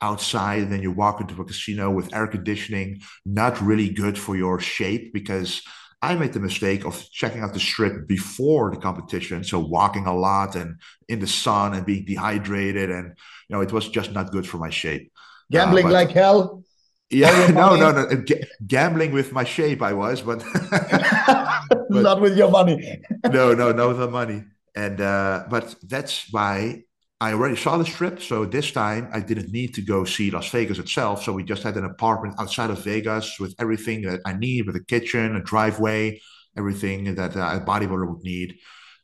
[0.00, 4.36] outside and then you walk into a casino with air conditioning not really good for
[4.36, 5.60] your shape because
[6.00, 10.14] I made the mistake of checking out the strip before the competition, so walking a
[10.14, 13.06] lot and in the sun and being dehydrated, and
[13.48, 15.12] you know it was just not good for my shape.
[15.50, 16.62] Gambling uh, but, like hell.
[17.10, 18.22] Yeah, no, no, no.
[18.22, 23.02] G- gambling with my shape, I was, but, but not with your money.
[23.30, 24.44] no, no, not with the money.
[24.76, 26.82] And uh, but that's why
[27.20, 30.50] I already saw the strip, so this time I didn't need to go see Las
[30.50, 31.24] Vegas itself.
[31.24, 34.76] So we just had an apartment outside of Vegas with everything that I need, with
[34.76, 36.20] a kitchen, a driveway,
[36.56, 38.58] everything that a bodybuilder would need.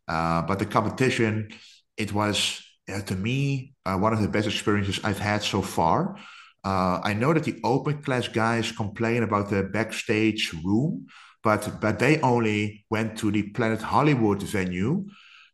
[0.06, 1.48] Uh, but the competition,
[1.96, 2.62] it was
[2.92, 6.16] uh, to me uh, one of the best experiences I've had so far.
[6.64, 11.06] Uh, I know that the open class guys complain about the backstage room,
[11.42, 15.06] but but they only went to the Planet Hollywood venue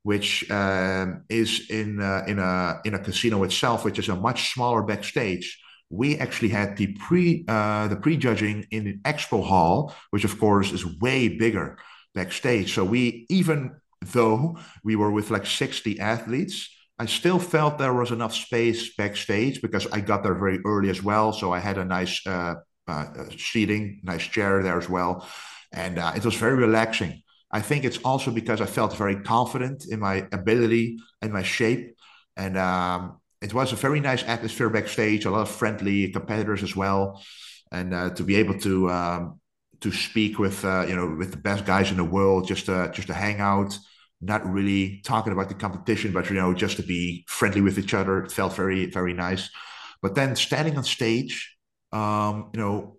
[0.03, 4.53] which um, is in uh, in a in a casino itself, which is a much
[4.55, 5.61] smaller backstage.
[5.91, 10.73] We actually had the pre uh, the prejudging in the expo hall, which of course
[10.73, 11.79] is way bigger
[12.15, 12.75] backstage.
[12.75, 13.77] So we even
[14.13, 16.71] though we were with like 60 athletes,
[17.01, 21.03] I still felt there was enough space backstage because I got there very early as
[21.03, 21.33] well.
[21.33, 23.07] So I had a nice uh, uh,
[23.39, 25.27] seating, nice chair there as well,
[25.73, 27.23] and uh, it was very relaxing.
[27.51, 31.97] I think it's also because I felt very confident in my ability and my shape.
[32.37, 36.77] And um, it was a very nice atmosphere backstage, a lot of friendly competitors as
[36.77, 37.23] well.
[37.73, 39.41] And uh, to be able to um,
[39.81, 42.91] to speak with uh, you know with the best guys in the world, just to,
[42.93, 43.79] just to hang out,
[44.21, 47.95] not really talking about the competition, but you know just to be friendly with each
[47.95, 49.51] other, it felt very very nice.
[50.03, 51.57] But then standing on stage,
[51.93, 52.97] um, you know,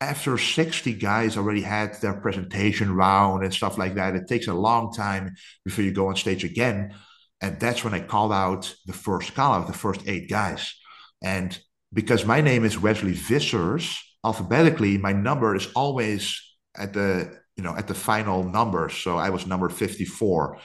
[0.00, 4.54] after 60 guys already had their presentation round and stuff like that, it takes a
[4.54, 5.34] long time
[5.64, 6.94] before you go on stage again.
[7.40, 10.74] And that's when I called out the first call out, the first eight guys.
[11.22, 11.58] And
[11.92, 16.40] because my name is Wesley Vissers, alphabetically, my number is always
[16.76, 18.88] at the you know at the final number.
[18.88, 20.58] So I was number 54.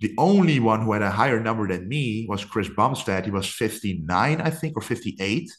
[0.00, 3.24] The only one who had a higher number than me was Chris Bumstead.
[3.24, 5.50] He was 59, I think, or 58.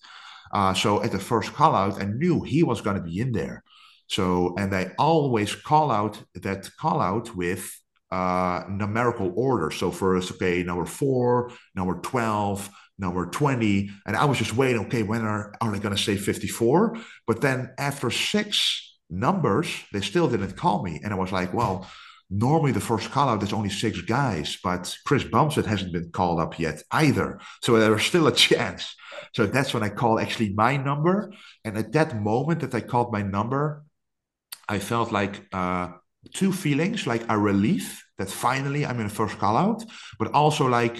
[0.54, 3.32] Uh, so at the first call out, I knew he was going to be in
[3.32, 3.64] there.
[4.08, 7.72] So, and I always call out that call out with
[8.12, 9.72] uh, numerical order.
[9.72, 12.70] So first, okay, number four, number 12,
[13.00, 13.90] number 20.
[14.06, 16.98] And I was just waiting, okay, when are, are they going to say 54?
[17.26, 21.00] But then after six numbers, they still didn't call me.
[21.04, 21.88] And I was like, well,
[22.30, 26.40] normally the first call out is only six guys, but Chris Bumstead hasn't been called
[26.40, 27.40] up yet either.
[27.62, 28.96] So there's still a chance.
[29.36, 31.32] So that's when I called actually my number.
[31.64, 33.84] And at that moment that I called my number,
[34.68, 35.92] I felt like uh,
[36.34, 39.84] two feelings like a relief that finally I'm in the first call out,
[40.18, 40.98] but also like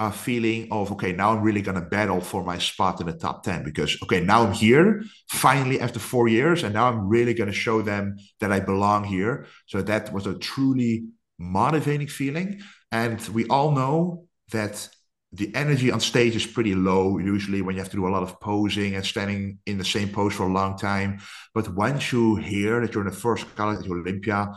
[0.00, 3.12] a feeling of, okay, now I'm really going to battle for my spot in the
[3.12, 7.34] top 10 because, okay, now I'm here finally after four years, and now I'm really
[7.34, 9.46] going to show them that I belong here.
[9.66, 11.04] So that was a truly
[11.38, 12.62] motivating feeling.
[12.90, 14.88] And we all know that
[15.32, 18.22] the energy on stage is pretty low usually when you have to do a lot
[18.22, 21.20] of posing and standing in the same pose for a long time.
[21.54, 24.48] But once you hear that you're in the first color at Olympia,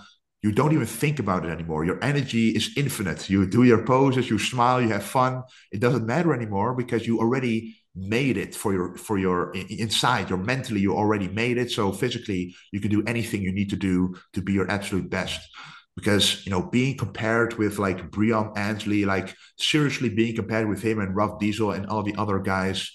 [0.44, 1.86] you don't even think about it anymore.
[1.86, 3.30] Your energy is infinite.
[3.30, 5.44] You do your poses, you smile, you have fun.
[5.72, 10.40] It doesn't matter anymore because you already made it for your for your inside your
[10.40, 14.16] mentally you already made it so physically you can do anything you need to do
[14.34, 15.40] to be your absolute best
[15.96, 21.00] because you know being compared with like Breon Ansley, like seriously being compared with him
[21.00, 22.92] and Ruff Diesel and all the other guys,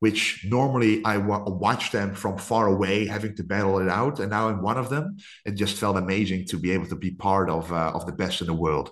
[0.00, 4.30] which normally I w- watch them from far away, having to battle it out, and
[4.30, 5.16] now I'm one of them.
[5.46, 8.40] It just felt amazing to be able to be part of uh, of the best
[8.40, 8.90] in the world.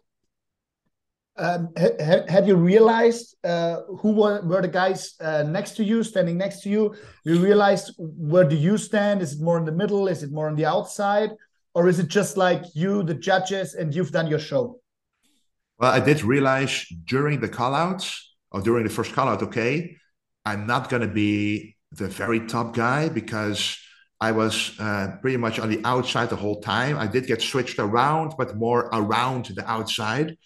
[1.36, 1.88] Um, ha
[2.28, 6.62] have you realized uh, who were, were the guys uh, next to you, standing next
[6.62, 6.94] to you?
[7.24, 9.22] You realized where do you stand?
[9.22, 10.08] Is it more in the middle?
[10.08, 11.30] Is it more on the outside?
[11.78, 14.80] or is it just like you, the judges, and you've done your show?
[15.78, 19.96] Well, I did realize during the callouts or during the first callout, okay,
[20.48, 23.76] I'm not going to be the very top guy because
[24.20, 26.96] I was uh, pretty much on the outside the whole time.
[26.98, 30.36] I did get switched around, but more around the outside.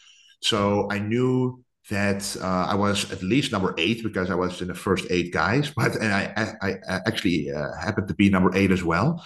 [0.40, 4.68] So I knew that uh, I was at least number eight because I was in
[4.68, 8.54] the first eight guys, but and I, I, I actually uh, happened to be number
[8.56, 9.24] eight as well.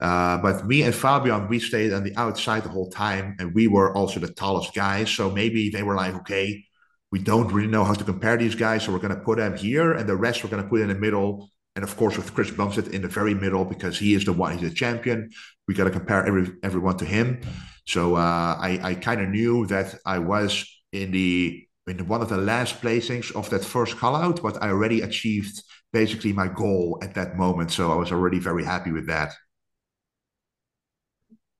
[0.00, 3.66] Uh, but me and Fabian, we stayed on the outside the whole time, and we
[3.66, 5.10] were also the tallest guys.
[5.10, 6.67] So maybe they were like, okay,
[7.10, 9.56] we don't really know how to compare these guys, so we're going to put them
[9.56, 11.50] here, and the rest we're going to put in the middle.
[11.74, 14.58] And of course, with Chris Bumstead in the very middle because he is the one,
[14.58, 15.30] he's the champion.
[15.66, 17.40] We got to compare every everyone to him.
[17.86, 22.28] So uh, I, I kind of knew that I was in the in one of
[22.28, 26.98] the last placings of that first call out, but I already achieved basically my goal
[27.02, 27.70] at that moment.
[27.70, 29.32] So I was already very happy with that.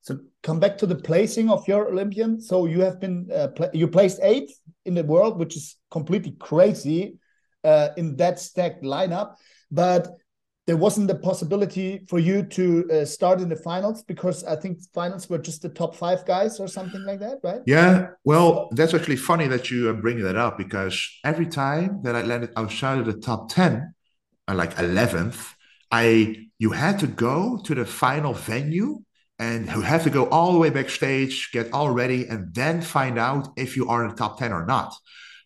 [0.03, 2.41] So come back to the placing of your Olympian.
[2.41, 7.19] So you have been uh, you placed eighth in the world, which is completely crazy
[7.65, 9.35] uh, in that stacked lineup.
[9.71, 10.09] But
[10.69, 14.81] there wasn't the possibility for you to uh, start in the finals because I think
[14.93, 17.63] finals were just the top five guys or something like that, right?
[17.65, 18.09] Yeah.
[18.23, 22.51] Well, that's actually funny that you bring that up because every time that I landed
[22.55, 23.95] outside of the top ten,
[24.47, 25.55] uh, like eleventh,
[25.91, 29.03] I you had to go to the final venue
[29.39, 33.19] and who have to go all the way backstage, get all ready, and then find
[33.19, 34.95] out if you are in the top 10 or not.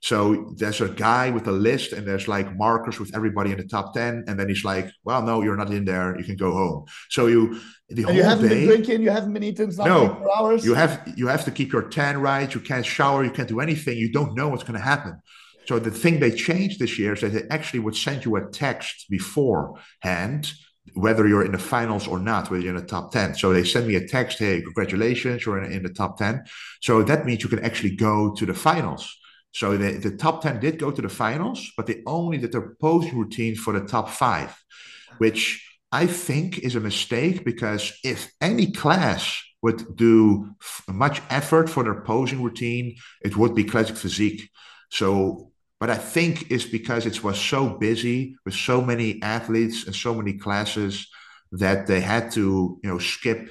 [0.01, 3.64] So there's a guy with a list, and there's like markers with everybody in the
[3.64, 4.24] top 10.
[4.26, 6.18] And then he's like, Well, no, you're not in there.
[6.18, 6.86] You can go home.
[7.09, 10.26] So you the and whole you haven't day, been drinking, you haven't been eating no,
[10.34, 10.64] hours.
[10.64, 12.53] You have you have to keep your tan right.
[12.53, 13.97] You can't shower, you can't do anything.
[13.97, 15.20] You don't know what's gonna happen.
[15.66, 18.51] So the thing they changed this year is that they actually would send you a
[18.51, 20.53] text beforehand
[20.94, 23.34] whether you're in the finals or not, whether you're in the top 10.
[23.36, 26.44] So they send me a text, hey, congratulations, you're in, in the top 10.
[26.80, 29.16] So that means you can actually go to the finals.
[29.52, 32.74] So the, the top 10 did go to the finals, but they only did their
[32.80, 34.56] posing routine for the top five,
[35.18, 40.54] which I think is a mistake because if any class would do
[40.88, 44.50] much effort for their posing routine, it would be classic physique.
[44.90, 45.51] So
[45.82, 50.14] but I think it's because it was so busy with so many athletes and so
[50.14, 51.08] many classes
[51.50, 53.50] that they had to, you know, skip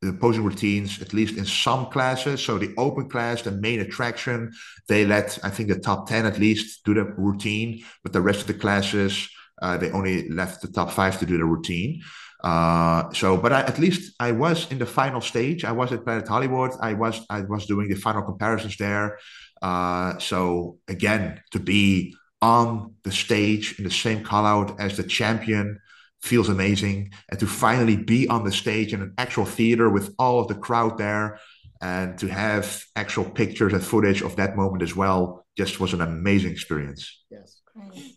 [0.00, 2.40] the posing routines at least in some classes.
[2.40, 4.52] So the open class, the main attraction,
[4.86, 8.42] they let I think the top ten at least do the routine, but the rest
[8.42, 9.28] of the classes
[9.60, 12.00] uh, they only left the top five to do the routine.
[12.46, 15.64] Uh, so, but I, at least I was in the final stage.
[15.64, 16.70] I was at Planet Hollywood.
[16.80, 19.18] I was I was doing the final comparisons there.
[19.60, 25.02] Uh, so again, to be on the stage in the same call out as the
[25.02, 25.80] champion
[26.22, 27.10] feels amazing.
[27.30, 30.54] And to finally be on the stage in an actual theater with all of the
[30.54, 31.40] crowd there
[31.82, 36.00] and to have actual pictures and footage of that moment as well just was an
[36.00, 37.24] amazing experience.
[37.28, 37.60] Yes.
[37.74, 38.15] Great, great.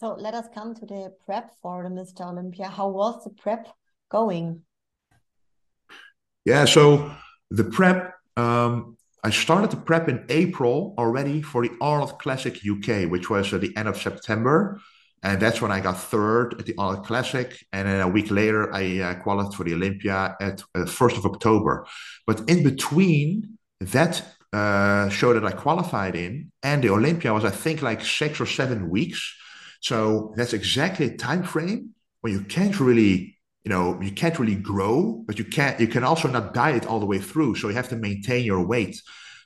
[0.00, 2.22] So let us come to the prep for the Mr.
[2.22, 2.68] Olympia.
[2.68, 3.68] How was the prep
[4.10, 4.62] going?
[6.46, 7.14] Yeah, so
[7.50, 13.10] the prep, um, I started the prep in April already for the Arnold Classic UK,
[13.10, 14.80] which was at the end of September.
[15.22, 17.54] And that's when I got third at the Arnold Classic.
[17.74, 21.26] And then a week later, I uh, qualified for the Olympia at uh, 1st of
[21.26, 21.86] October.
[22.26, 24.24] But in between that
[24.54, 28.46] uh, show that I qualified in and the Olympia was, I think, like six or
[28.46, 29.36] seven weeks.
[29.80, 34.54] So that's exactly a time frame when you can't really you know you can't really
[34.54, 37.56] grow but you can't you can also not diet all the way through.
[37.56, 39.00] So you have to maintain your weight.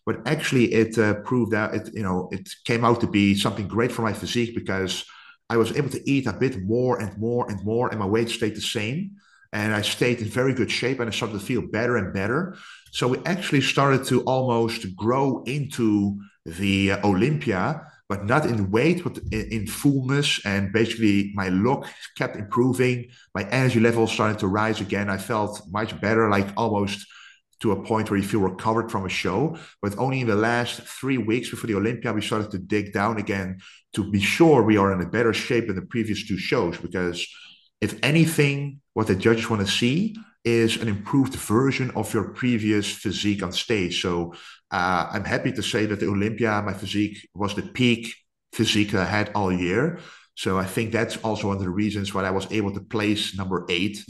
[0.07, 3.67] But actually it uh, proved that it you know it came out to be something
[3.67, 5.05] great for my physique because
[5.51, 8.29] i was able to eat a bit more and more and more and my weight
[8.29, 9.13] stayed the same.
[9.53, 12.57] And i stayed in very good shape and i started to feel better and better.
[12.93, 19.03] So we actually started to almost grow into the uh, olympia but not in weight,
[19.03, 20.41] but in, in, fullness.
[20.45, 21.87] And basically, my look
[22.17, 23.09] kept improving.
[23.35, 25.11] My energy level started to rise again.
[25.11, 27.07] I felt much better, like almost
[27.61, 29.57] to a point where you feel recovered from a show.
[29.83, 33.19] But only in the last three weeks before the Olympia, we started to dig down
[33.19, 33.59] again
[33.95, 36.79] to be sure we are in a better shape than the previous two shows.
[36.79, 37.27] Because
[37.81, 42.87] if anything, what the judges want to see is an improved version of your previous
[42.93, 44.01] physique on stage.
[44.03, 44.35] So
[44.75, 48.13] uh, I'm happy to say that the Olympia, my physique was the peak
[48.53, 50.01] physique I had all year.
[50.35, 53.37] So I think that's also one of the reasons why I was able to place
[53.37, 54.05] number eight.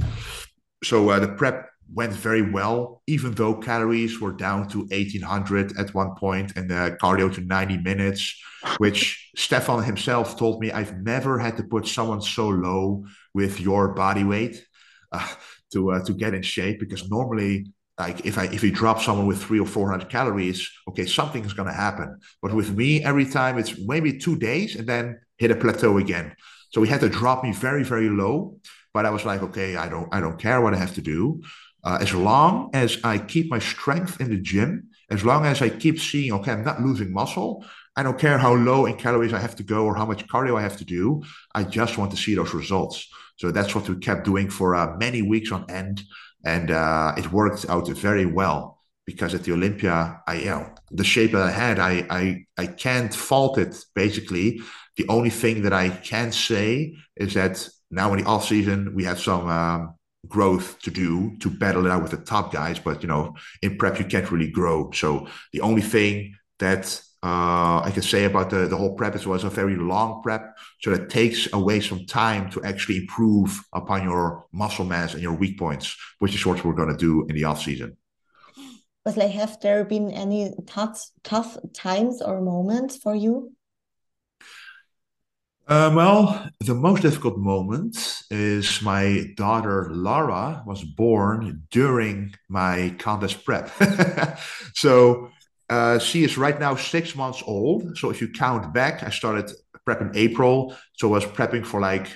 [0.83, 5.93] So uh, the prep went very well, even though calories were down to 1800 at
[5.93, 8.35] one point and the cardio to 90 minutes,
[8.79, 13.05] which Stefan himself told me I've never had to put someone so low
[13.35, 14.65] with your body weight
[15.13, 15.29] uh,
[15.75, 17.67] to uh, to get in shape because normally
[17.99, 21.45] like if I if you drop someone with three or four hundred calories, okay, something
[21.45, 22.19] is going to happen.
[22.43, 26.35] But with me, every time it's maybe two days and then hit a plateau again.
[26.73, 28.59] So he had to drop me very very low.
[28.93, 31.43] But I was like, okay, I don't I don't care what I have to do,
[31.85, 35.69] uh, as long as I keep my strength in the gym, as long as I
[35.69, 37.65] keep seeing, okay, I'm not losing muscle.
[37.97, 40.59] I don't care how low in calories I have to go or how much cardio
[40.59, 41.23] I have to do.
[41.55, 43.09] I just want to see those results.
[43.37, 46.03] So that's what we kept doing for uh, many weeks on end
[46.45, 48.75] and uh, it worked out very well
[49.07, 52.67] because at the Olympia, I you know the shape that I had, I I I
[52.67, 53.77] can't fault it.
[53.95, 54.61] Basically,
[54.97, 59.05] the only thing that I can say is that now in the off season we
[59.05, 59.95] have some um,
[60.29, 62.79] growth to do to battle it out with the top guys.
[62.79, 64.91] But you know, in prep you can't really grow.
[64.93, 69.17] So the only thing that uh, I can say about the, the whole prep.
[69.17, 73.65] It was a very long prep, so that takes away some time to actually improve
[73.73, 77.25] upon your muscle mass and your weak points, which is what we're going to do
[77.31, 77.97] in the off season.
[79.07, 83.55] But like, have there been any tough tough times or moments for you?
[85.67, 87.97] Uh, well, the most difficult moment
[88.31, 93.71] is my daughter Laura was born during my contest prep.
[94.75, 95.31] so
[95.71, 97.97] uh, she is right now six months old.
[97.97, 99.51] So if you count back, I started
[99.85, 100.77] prep in April.
[100.95, 102.09] So I was prepping for like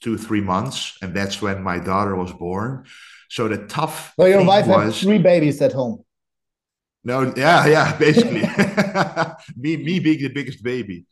[0.00, 0.96] two, three months.
[1.02, 2.84] And that's when my daughter was born.
[3.28, 4.14] So the tough.
[4.18, 6.04] So your wife was, has three babies at home.
[7.02, 8.42] No, yeah, yeah, basically.
[9.56, 11.06] me, me being the biggest baby.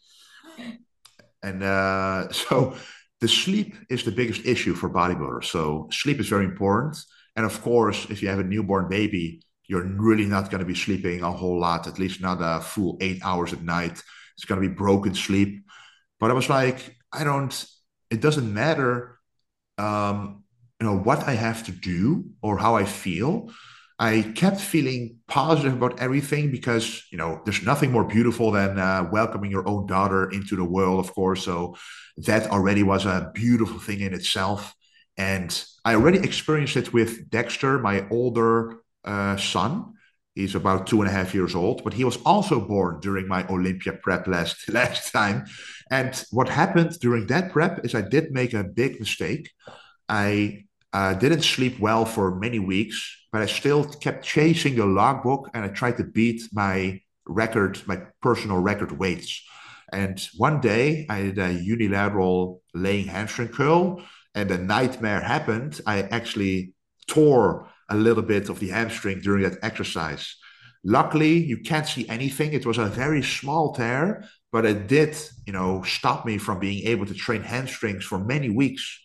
[1.42, 2.76] And uh, so
[3.20, 5.44] the sleep is the biggest issue for bodybuilders.
[5.44, 6.98] So sleep is very important.
[7.36, 10.74] And of course, if you have a newborn baby, you're really not going to be
[10.74, 14.02] sleeping a whole lot, at least not a full eight hours at night.
[14.36, 15.64] It's going to be broken sleep.
[16.20, 17.66] But I was like, I don't,
[18.10, 19.18] it doesn't matter,
[19.78, 20.44] um,
[20.80, 23.50] you know, what I have to do or how I feel.
[23.98, 29.08] I kept feeling positive about everything because, you know, there's nothing more beautiful than uh,
[29.10, 31.44] welcoming your own daughter into the world, of course.
[31.44, 31.76] So
[32.16, 34.74] that already was a beautiful thing in itself.
[35.16, 39.92] And I already experienced it with Dexter, my older uh, son.
[40.34, 43.46] He's about two and a half years old, but he was also born during my
[43.46, 45.46] Olympia prep last last time.
[45.90, 49.50] And what happened during that prep is I did make a big mistake.
[50.09, 52.96] I uh, didn't sleep well for many weeks,
[53.32, 58.02] but I still kept chasing the logbook and I tried to beat my record, my
[58.20, 59.42] personal record weights.
[59.92, 64.02] And one day I did a unilateral laying hamstring curl,
[64.34, 65.80] and a nightmare happened.
[65.86, 66.74] I actually
[67.07, 70.37] tore a little bit of the hamstring during that exercise.
[70.85, 72.53] Luckily, you can't see anything.
[72.53, 75.16] It was a very small tear, but it did,
[75.47, 79.01] you know, stop me from being able to train hamstrings for many weeks.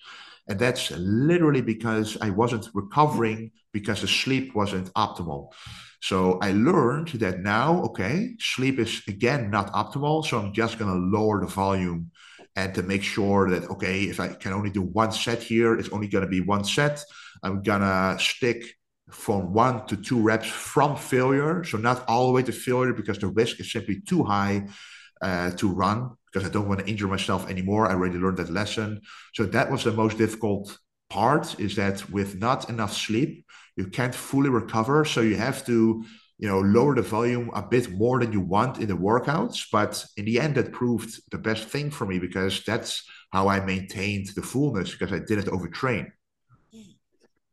[0.49, 5.51] And that's literally because I wasn't recovering because the sleep wasn't optimal.
[6.01, 10.25] So I learned that now, okay, sleep is again not optimal.
[10.25, 12.11] So I'm just going to lower the volume
[12.55, 15.89] and to make sure that, okay, if I can only do one set here, it's
[15.89, 17.03] only going to be one set.
[17.43, 18.63] I'm to stick
[19.09, 21.63] from one to two reps from failure.
[21.63, 24.67] So not all the way to failure because the risk is simply too high
[25.21, 27.87] uh, to run because I don't want to injure myself anymore.
[27.87, 29.01] I already learned that lesson.
[29.33, 30.77] So that was the most difficult
[31.09, 35.05] part is that with not enough sleep, you can't fully recover.
[35.05, 36.03] So you have to,
[36.37, 39.65] you know, lower the volume a bit more than you want in the workouts.
[39.71, 43.59] But in the end, that proved the best thing for me because that's how I
[43.59, 46.11] maintained the fullness because I didn't overtrain.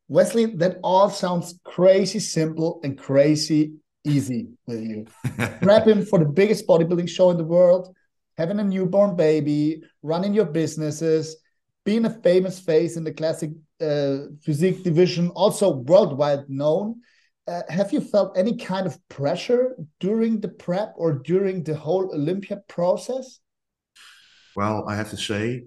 [0.09, 3.73] Wesley, that all sounds crazy simple and crazy
[4.07, 5.07] easy with you.
[5.27, 7.95] Prepping for the biggest bodybuilding show in the world,
[8.39, 11.37] having a newborn baby, running your businesses,
[11.85, 13.51] being a famous face in the classic
[13.81, 17.01] uh, physique division, also worldwide known.
[17.49, 22.13] Uh, have you felt any kind of pressure during the prep or during the whole
[22.13, 23.39] Olympia process?
[24.57, 25.65] Well, I have to say,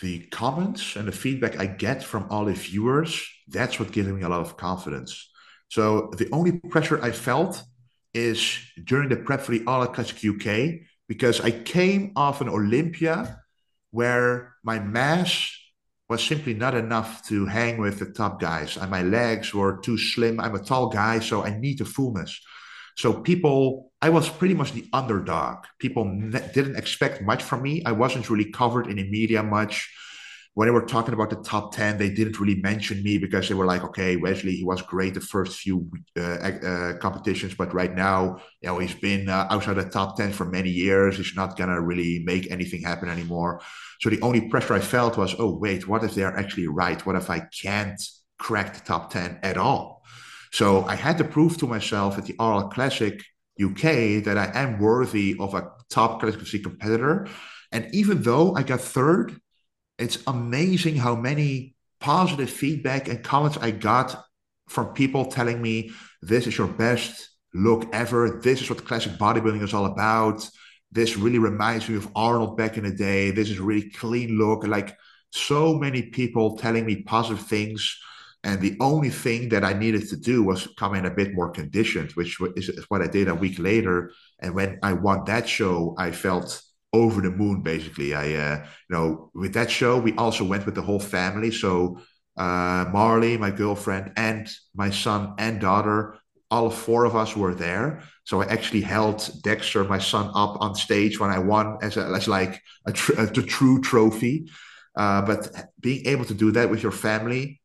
[0.00, 4.22] the comments and the feedback I get from all the viewers, that's what gives me
[4.22, 5.30] a lot of confidence.
[5.68, 7.62] So the only pressure I felt
[8.14, 13.40] is during the prep for the Arnold Classic UK because I came off an Olympia
[13.90, 15.50] where my mass
[16.08, 19.98] was simply not enough to hang with the top guys, and my legs were too
[19.98, 20.40] slim.
[20.40, 22.40] I'm a tall guy, so I need the fullness.
[22.98, 25.64] So people, I was pretty much the underdog.
[25.78, 27.82] People ne- didn't expect much from me.
[27.86, 29.88] I wasn't really covered in the media much
[30.58, 33.54] when they were talking about the top 10, they didn't really mention me because they
[33.54, 35.88] were like, okay, Wesley, he was great the first few
[36.18, 40.32] uh, uh, competitions, but right now, you know, he's been uh, outside the top 10
[40.32, 41.16] for many years.
[41.16, 43.60] He's not going to really make anything happen anymore.
[44.00, 47.06] So the only pressure I felt was, oh, wait, what if they're actually right?
[47.06, 48.02] What if I can't
[48.40, 49.97] crack the top 10 at all?
[50.52, 53.22] So I had to prove to myself at the Arnold Classic
[53.60, 57.28] UK that I am worthy of a top classic competitor.
[57.72, 59.40] And even though I got third,
[59.98, 64.24] it's amazing how many positive feedback and comments I got
[64.68, 65.90] from people telling me
[66.22, 68.40] this is your best look ever.
[68.42, 70.48] This is what classic bodybuilding is all about.
[70.90, 73.30] This really reminds me of Arnold back in the day.
[73.30, 74.66] This is a really clean look.
[74.66, 74.96] Like
[75.30, 77.98] so many people telling me positive things.
[78.44, 81.50] And the only thing that I needed to do was come in a bit more
[81.50, 84.12] conditioned, which is what I did a week later.
[84.38, 86.62] And when I won that show, I felt
[86.92, 88.14] over the moon basically.
[88.14, 88.56] I uh,
[88.88, 91.50] you know with that show we also went with the whole family.
[91.50, 92.00] So
[92.36, 96.18] uh, marley my girlfriend and my son and daughter
[96.50, 98.02] all four of us were there.
[98.24, 102.04] So i actually held dexter my son up on stage when i won as, a,
[102.04, 104.50] as like a, tr- a, true trophy.
[104.96, 107.57] Uh, but being able to do that with your family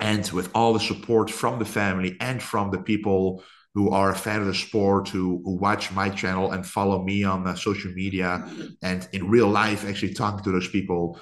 [0.00, 3.42] and with all the support from the family and from the people
[3.74, 7.24] who are a fan of the sport who, who watch my channel and follow me
[7.24, 8.46] on uh, social media
[8.82, 11.18] and in real life actually talking to those people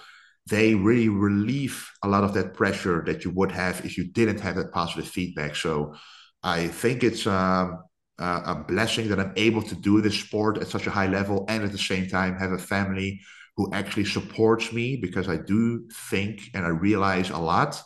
[0.50, 4.40] they really relieve a lot of that pressure that you would have if you didn't
[4.40, 5.54] have that positive feedback.
[5.54, 5.94] So
[6.42, 7.82] I think it's um,
[8.18, 11.62] a blessing that I'm able to do this sport at such a high level and
[11.62, 13.20] at the same time have a family
[13.56, 17.80] who actually supports me because I do think and I realize a lot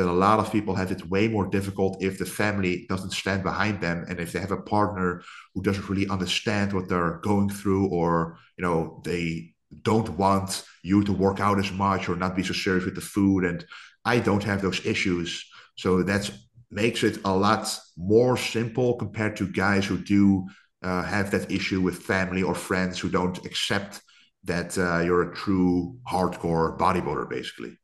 [0.00, 3.42] that a lot of people have it way more difficult if the family doesn't stand
[3.42, 5.22] behind them and if they have a partner
[5.54, 11.04] who doesn't really understand what they're going through or you know they don't want you
[11.04, 13.44] to work out as much or not be so serious with the food.
[13.44, 13.64] And
[14.04, 15.44] i don't have those issues.
[15.76, 16.30] So that
[16.70, 17.64] makes it a lot
[17.96, 20.48] more simple compared to guys who do
[20.82, 24.00] uh, have that issue with family or friends who don't accept
[24.44, 27.78] that uh, you're a true hardcore bodybuilder basically.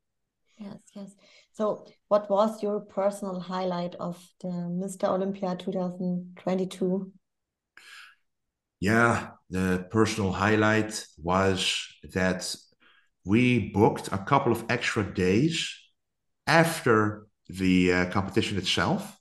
[0.58, 1.10] Yes yes.
[1.52, 7.12] So what was your personal highlight of the mr olympia 2022
[8.80, 12.54] yeah, the personal highlight was that
[13.24, 15.74] we booked a couple of extra days
[16.46, 19.18] after the uh, competition itself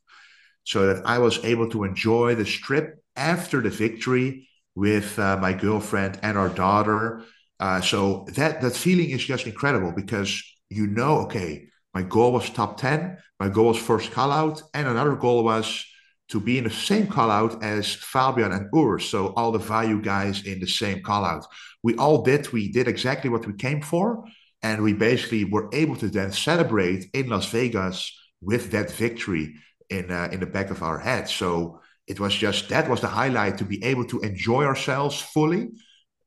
[0.63, 5.53] so that I was able to enjoy the strip after the victory with uh, my
[5.53, 7.23] girlfriend and our daughter.
[7.59, 12.49] Uh, so that that feeling is just incredible because you know, okay, my goal was
[12.49, 15.85] top ten, my goal was first call out, and another goal was
[16.27, 18.99] to be in the same call out as Fabian and Ur.
[18.99, 21.45] So all the value guys in the same call out.
[21.81, 24.25] We all did, we did exactly what we came for.
[24.63, 29.53] And we basically were able to then celebrate in Las Vegas with that victory
[29.91, 31.29] in uh, in the back of our head.
[31.29, 35.69] So it was just that was the highlight to be able to enjoy ourselves fully,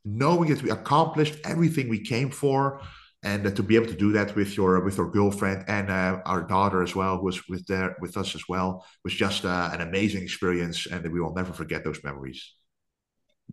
[0.05, 2.81] knowing that we accomplished everything we came for
[3.23, 6.43] and to be able to do that with your with your girlfriend and uh, our
[6.43, 9.81] daughter as well who was with there with us as well was just uh, an
[9.81, 12.55] amazing experience and we will never forget those memories.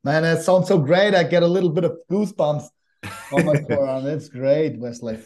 [0.04, 1.16] Man that sounds so great.
[1.16, 2.68] I get a little bit of goosebumps
[3.32, 4.04] on my forearm.
[4.04, 5.20] That's great wesley.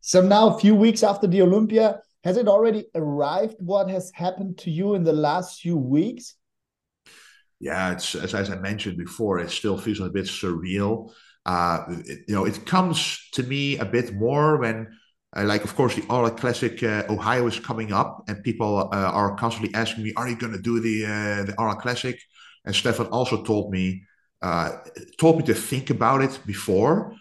[0.00, 3.56] So now a few weeks after the olympia has it already arrived?
[3.58, 6.36] What has happened to you in the last few weeks?
[7.60, 11.12] Yeah it's as, as i mentioned before it still feels a bit surreal
[11.46, 14.86] uh, it, you know, it comes to me a bit more when,
[15.36, 18.96] uh, like, of course, the Arnold Classic uh, Ohio is coming up, and people uh,
[18.96, 22.18] are constantly asking me, "Are you going to do the uh, the Arnold Classic?"
[22.64, 24.04] And Stefan also told me
[24.42, 24.78] uh,
[25.18, 27.14] told me to think about it before.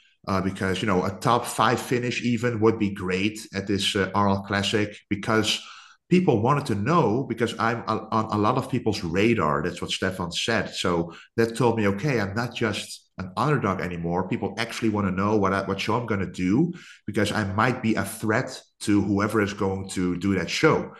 [0.43, 4.89] because you know a top five finish even would be great at this uh, Classic
[5.09, 5.59] because
[6.09, 9.63] people wanted to know because I'm on a lot of people's radar.
[9.63, 10.75] That's what Stefan said.
[10.75, 14.27] So that told me, okay, I'm not just an underdog anymore.
[14.27, 16.73] People actually want to know what I, what show I'm going to do
[17.05, 20.93] because I might be a threat to whoever is going to do that show.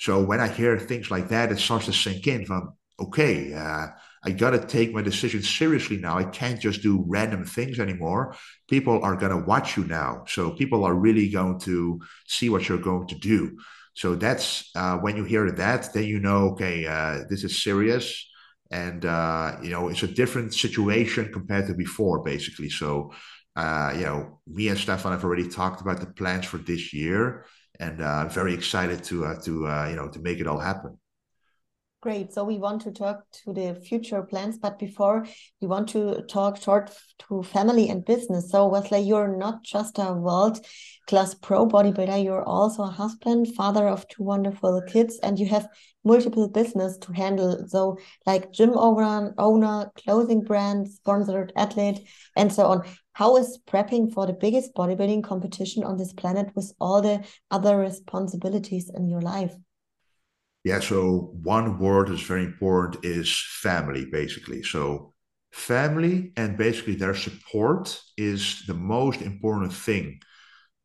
[0.00, 2.44] So when I hear things like that, it starts to sink in.
[2.44, 3.86] From okay, uh,
[4.24, 6.18] I got to take my decision seriously now.
[6.18, 8.34] I can't just do random things anymore.
[8.68, 12.68] People are going to watch you now, so people are really going to see what
[12.68, 13.58] you're going to do.
[13.94, 18.27] So that's uh, when you hear that, then you know, okay, uh, this is serious
[18.70, 23.12] and uh, you know it's a different situation compared to before basically so
[23.56, 27.44] uh, you know me and stefan have already talked about the plans for this year
[27.80, 30.58] and uh, i'm very excited to uh, to uh, you know to make it all
[30.58, 30.98] happen
[32.00, 32.32] Great.
[32.32, 35.26] So we want to talk to the future plans, but before
[35.60, 36.96] we want to talk short
[37.28, 38.52] to family and business.
[38.52, 40.64] So Wesley, you're not just a world
[41.08, 45.66] class pro bodybuilder, you're also a husband, father of two wonderful kids, and you have
[46.04, 47.66] multiple business to handle.
[47.66, 52.06] So like gym owner, owner, clothing brand, sponsored athlete,
[52.36, 52.82] and so on.
[53.14, 57.78] How is prepping for the biggest bodybuilding competition on this planet with all the other
[57.78, 59.54] responsibilities in your life?
[60.62, 64.62] Yeah, so one word that's very important is family, basically.
[64.62, 65.14] So
[65.52, 70.20] family and basically their support is the most important thing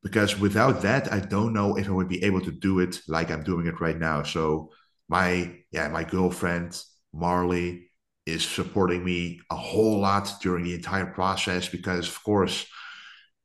[0.04, 3.32] because without that i don't know if i would be able to do it like
[3.32, 4.24] i'm doing it right now.
[4.24, 4.72] So
[5.10, 6.82] my yeah my girlfriend
[7.14, 7.90] marley
[8.26, 12.66] is supporting me a whole lot during the entire process because of course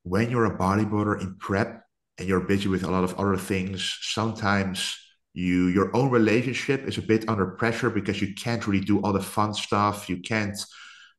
[0.05, 1.83] when you're a bodybuilder in prep
[2.17, 4.97] and you're busy with a lot of other things sometimes
[5.35, 9.13] you your own relationship is a bit under pressure because you can't really do all
[9.13, 10.09] the fun stuff.
[10.09, 10.59] You can't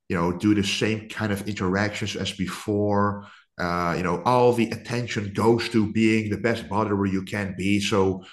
[0.09, 3.27] you know do the same kind of interactions as before
[3.59, 7.79] uh, you know all the attention goes to being the best bodybuilder you can be
[7.79, 8.23] so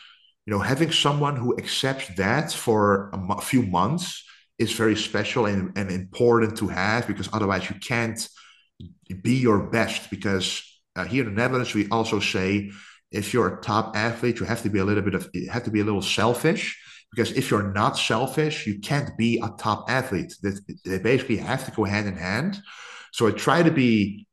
[0.46, 4.24] you know having someone who accepts that for a few months
[4.58, 8.28] is very special and, and important to have because otherwise you can't
[9.22, 10.62] be your best because
[10.96, 12.70] uh, here in the netherlands we also say
[13.10, 15.64] if you're a top athlete, you have to be a little bit of you have
[15.64, 16.78] to be a little selfish
[17.12, 20.34] because if you're not selfish, you can't be a top athlete.
[20.42, 22.60] That they basically have to go hand in hand.
[23.12, 24.25] So I try to be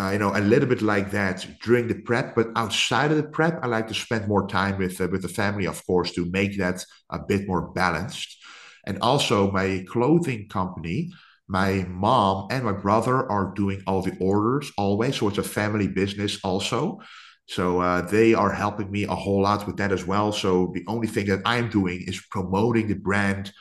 [0.00, 2.34] uh, you know, a little bit like that during the prep.
[2.34, 5.28] But outside of the prep, I like to spend more time with uh, with the
[5.28, 8.38] family, of course, to make that a bit more balanced.
[8.86, 11.12] And also, my clothing company,
[11.48, 15.88] my mom and my brother are doing all the orders always, so it's a family
[15.88, 17.00] business also.
[17.46, 20.30] So uh, they are helping me a whole lot with that as well.
[20.30, 23.52] So the only thing that I'm doing is promoting the brand,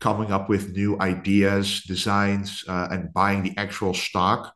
[0.00, 4.54] coming up with new ideas, designs, uh, and buying the actual stock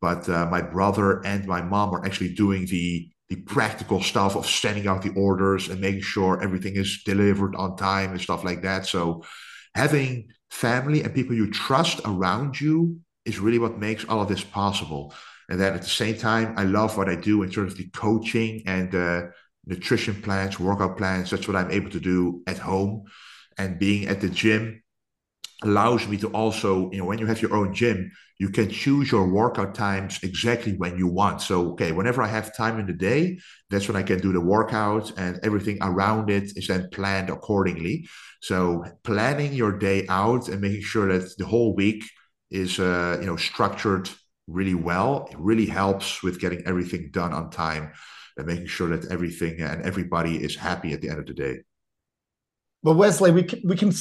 [0.00, 4.44] but uh, my brother and my mom are actually doing the the practical stuff of
[4.44, 8.62] sending out the orders and making sure everything is delivered on time and stuff like
[8.62, 8.86] that.
[8.86, 9.24] So
[9.76, 14.42] having family and people you trust around you is really what makes all of this
[14.42, 15.14] possible.
[15.48, 17.88] And then at the same time, I love what I do in terms of the
[17.90, 19.22] coaching and uh,
[19.64, 21.30] nutrition plans, workout plans.
[21.30, 23.04] That's what I'm able to do at home.
[23.58, 24.82] And being at the gym
[25.62, 29.12] allows me to also, you know, when you have your own gym, you can choose
[29.12, 31.42] your workout times exactly when you want.
[31.42, 33.38] So, okay, whenever I have time in the day,
[33.68, 38.08] that's when I can do the workout and everything around it is then planned accordingly.
[38.40, 42.04] So, planning your day out and making sure that the whole week
[42.50, 44.08] is, uh, you know, structured
[44.46, 47.92] really well, it really helps with getting everything done on time
[48.38, 51.58] and making sure that everything and everybody is happy at the end of the day.
[52.82, 53.92] But Wesley, we can, we can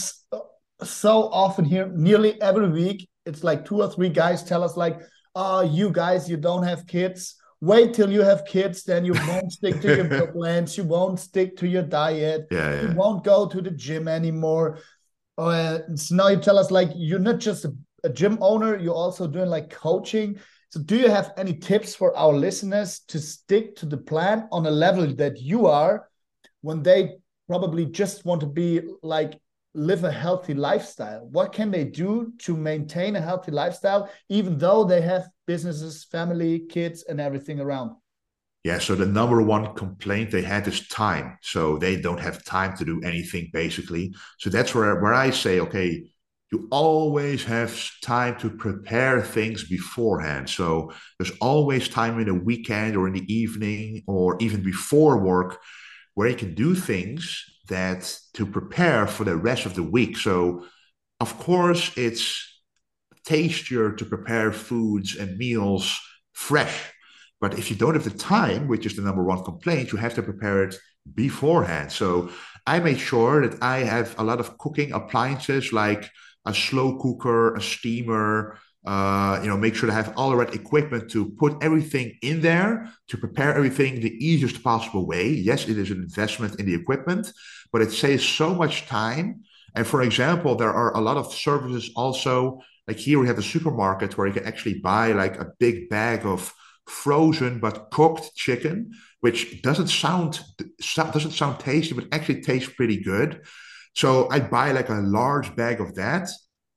[0.84, 5.00] so often here, nearly every week it's like two or three guys tell us like
[5.36, 7.36] oh you guys you don't have kids.
[7.62, 11.58] Wait till you have kids then you won't stick to your plans you won't stick
[11.58, 12.82] to your diet yeah, yeah.
[12.84, 14.80] you won't go to the gym anymore.
[15.38, 17.74] Uh, so now you tell us like you're not just a,
[18.04, 20.40] a gym owner you're also doing like coaching.
[20.70, 24.66] So do you have any tips for our listeners to stick to the plan on
[24.66, 26.08] a level that you are
[26.62, 27.16] when they
[27.48, 29.40] probably just want to be like
[29.80, 31.28] live a healthy lifestyle?
[31.32, 36.60] What can they do to maintain a healthy lifestyle, even though they have businesses, family,
[36.60, 37.96] kids, and everything around?
[38.64, 41.38] Yeah, so the number one complaint they had is time.
[41.42, 44.14] So they don't have time to do anything basically.
[44.38, 46.12] So that's where, where I say, okay,
[46.52, 50.50] you always have time to prepare things beforehand.
[50.50, 55.62] So there's always time in the weekend or in the evening or even before work
[56.16, 60.17] where you can do things that to prepare for the rest of the week.
[60.17, 60.65] So,
[61.20, 62.61] of course, it's
[63.26, 65.99] tastier to prepare foods and meals
[66.34, 66.91] fresh.
[67.41, 70.15] But if you don't have the time, which is the number one complaint, you have
[70.15, 70.76] to prepare it
[71.15, 71.91] beforehand.
[71.91, 72.32] So
[72.67, 76.09] I made sure that I have a lot of cooking appliances like
[76.45, 80.54] a slow cooker, a steamer, uh, you know, make sure to have all the right
[80.54, 85.28] equipment to put everything in there to prepare everything the easiest possible way.
[85.28, 87.32] Yes, it is an investment in the equipment,
[87.72, 89.42] but it saves so much time.
[89.76, 92.62] And for example, there are a lot of services also.
[92.88, 96.26] Like here, we have a supermarket where you can actually buy like a big bag
[96.26, 96.52] of
[96.88, 100.40] frozen but cooked chicken, which doesn't sound
[100.96, 103.42] doesn't sound tasty, but actually tastes pretty good.
[103.96, 106.30] So I buy like a large bag of that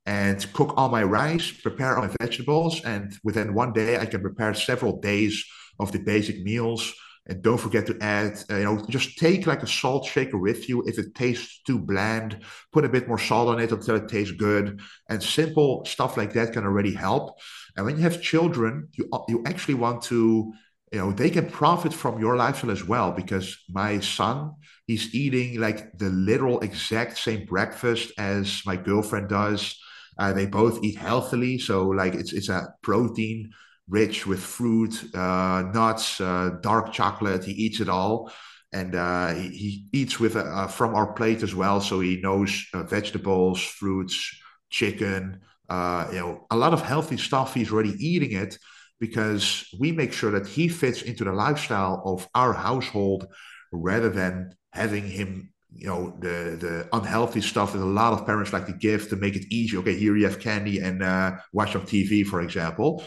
[0.05, 4.21] and cook all my rice, prepare all my vegetables, and within one day I can
[4.21, 5.45] prepare several days
[5.79, 6.93] of the basic meals.
[7.25, 10.67] And don't forget to add, uh, you know, just take like a salt shaker with
[10.67, 10.83] you.
[10.85, 12.39] If it tastes too bland,
[12.73, 14.81] put a bit more salt on it until it tastes good.
[15.07, 17.39] And simple stuff like that can already help.
[17.77, 20.53] And when you have children, you you actually want to,
[20.91, 23.13] you know, they can profit from your lifestyle as well.
[23.13, 29.79] Because my son, he's eating like the literal exact same breakfast as my girlfriend does
[30.17, 33.51] uh, they both eat healthily, so like it's it's a protein
[33.89, 37.43] rich with fruit, uh, nuts, uh, dark chocolate.
[37.43, 38.31] He eats it all,
[38.71, 41.81] and uh, he, he, eats with uh, from our plate as well.
[41.81, 44.35] So he knows uh, vegetables, fruits,
[44.69, 45.41] chicken.
[45.69, 47.53] you know, a lot of healthy stuff.
[47.53, 48.57] He's already eating it
[48.99, 53.27] because we make sure that he fits into the lifestyle of our household
[53.71, 58.53] rather than having him you know the the unhealthy stuff that a lot of parents
[58.53, 59.77] like to give to make it easy.
[59.77, 63.03] Okay here you have candy and uh, watch on tv for example.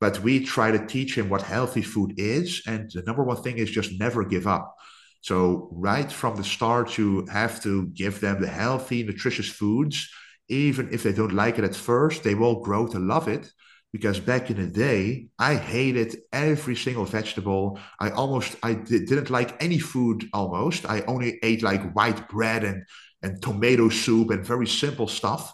[0.00, 3.58] But we try to teach him what healthy food is and the number one thing
[3.58, 4.74] is just never give up.
[5.22, 10.08] So right from the start you have to give them the healthy nutritious foods.
[10.48, 13.50] Even if they don't like it at first they will grow to love it
[13.92, 17.78] because back in the day i hated every single vegetable.
[17.98, 20.86] I almost i didn't like any food almost.
[20.86, 22.84] I only ate like white bread and
[23.22, 25.52] and tomato soup and very simple stuff.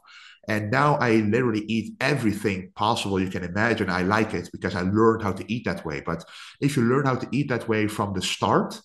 [0.48, 3.90] And now i literally eat everything possible you can imagine.
[3.90, 6.02] I like it because i learned how to eat that way.
[6.04, 6.24] But
[6.60, 8.80] if you learn how to eat that way from the start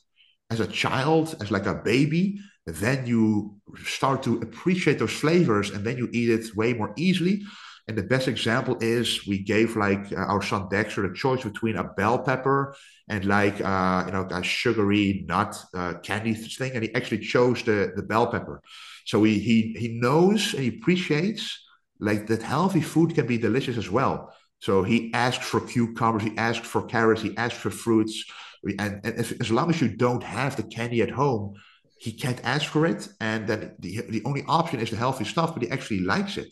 [0.50, 5.86] as a child as like a baby then you start to appreciate those flavors and
[5.86, 7.42] then you eat it way more easily
[7.88, 11.76] And the best example is we gave like uh, our son Dexter the choice between
[11.78, 12.76] a bell pepper
[13.10, 17.64] and like uh, you know a sugary nut uh, candy thing, and he actually chose
[17.64, 18.62] the the bell pepper.
[19.06, 21.60] So he he he knows and he appreciates
[22.00, 24.34] like that healthy food can be delicious as well.
[24.60, 28.24] So he asked for cucumbers, he asked for carrots, he asked for fruits,
[28.64, 31.56] and, and as long as you don't have the candy at home,
[32.02, 35.54] he can't ask for it, and then the the only option is the healthy stuff,
[35.54, 36.52] but he actually likes it.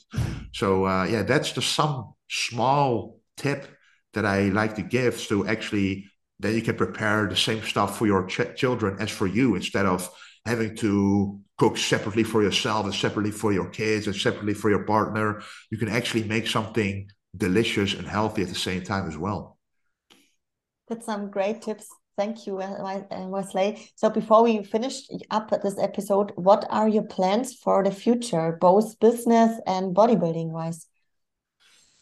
[0.54, 3.62] So uh, yeah, that's just some small tip
[4.14, 6.06] that I like to give to actually
[6.40, 9.88] then you can prepare the same stuff for your ch- children as for you instead
[9.88, 10.10] of
[10.46, 14.86] having to cook separately for yourself and separately for your kids and separately for your
[14.86, 15.42] partner.
[15.72, 19.58] You can actually make something delicious and healthy at the same time as well.
[20.88, 21.88] That's some great tips.
[22.20, 23.90] Thank you, uh, Wesley.
[23.96, 29.00] So before we finish up this episode, what are your plans for the future, both
[29.00, 30.86] business and bodybuilding wise?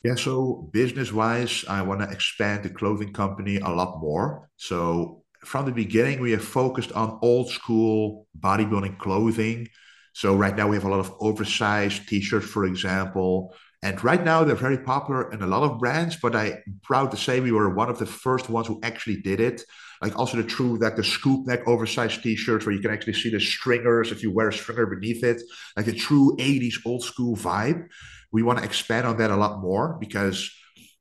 [0.03, 4.49] Yeah, so business wise, I want to expand the clothing company a lot more.
[4.55, 9.67] So from the beginning, we have focused on old school bodybuilding clothing.
[10.13, 13.53] So right now we have a lot of oversized t-shirts, for example.
[13.83, 17.17] And right now they're very popular in a lot of brands, but I'm proud to
[17.17, 19.61] say we were one of the first ones who actually did it
[20.01, 23.29] like also the true like the scoop neck oversized t-shirts where you can actually see
[23.29, 25.41] the stringers if you wear a stringer beneath it.
[25.75, 27.87] Like a true 80s old school vibe.
[28.31, 30.51] We want to expand on that a lot more because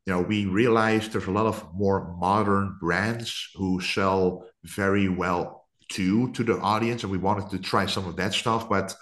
[0.07, 5.67] you know we realize there's a lot of more modern brands who sell very well
[5.89, 8.93] too to the audience and we wanted to try some of that stuff but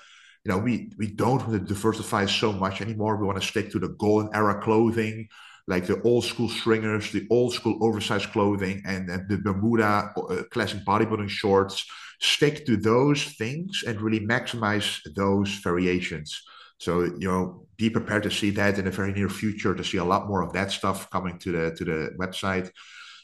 [0.44, 3.16] you know we we don't want to diversify so much anymore.
[3.16, 5.28] We want to stick to the golden era clothing
[5.66, 10.42] like the old school stringers, the old school oversized clothing, and, and the Bermuda uh,
[10.50, 11.84] classic bodybuilding shorts.
[12.20, 16.42] Stick to those things and really maximize those variations.
[16.78, 19.74] So you know, be prepared to see that in the very near future.
[19.74, 22.70] To see a lot more of that stuff coming to the to the website.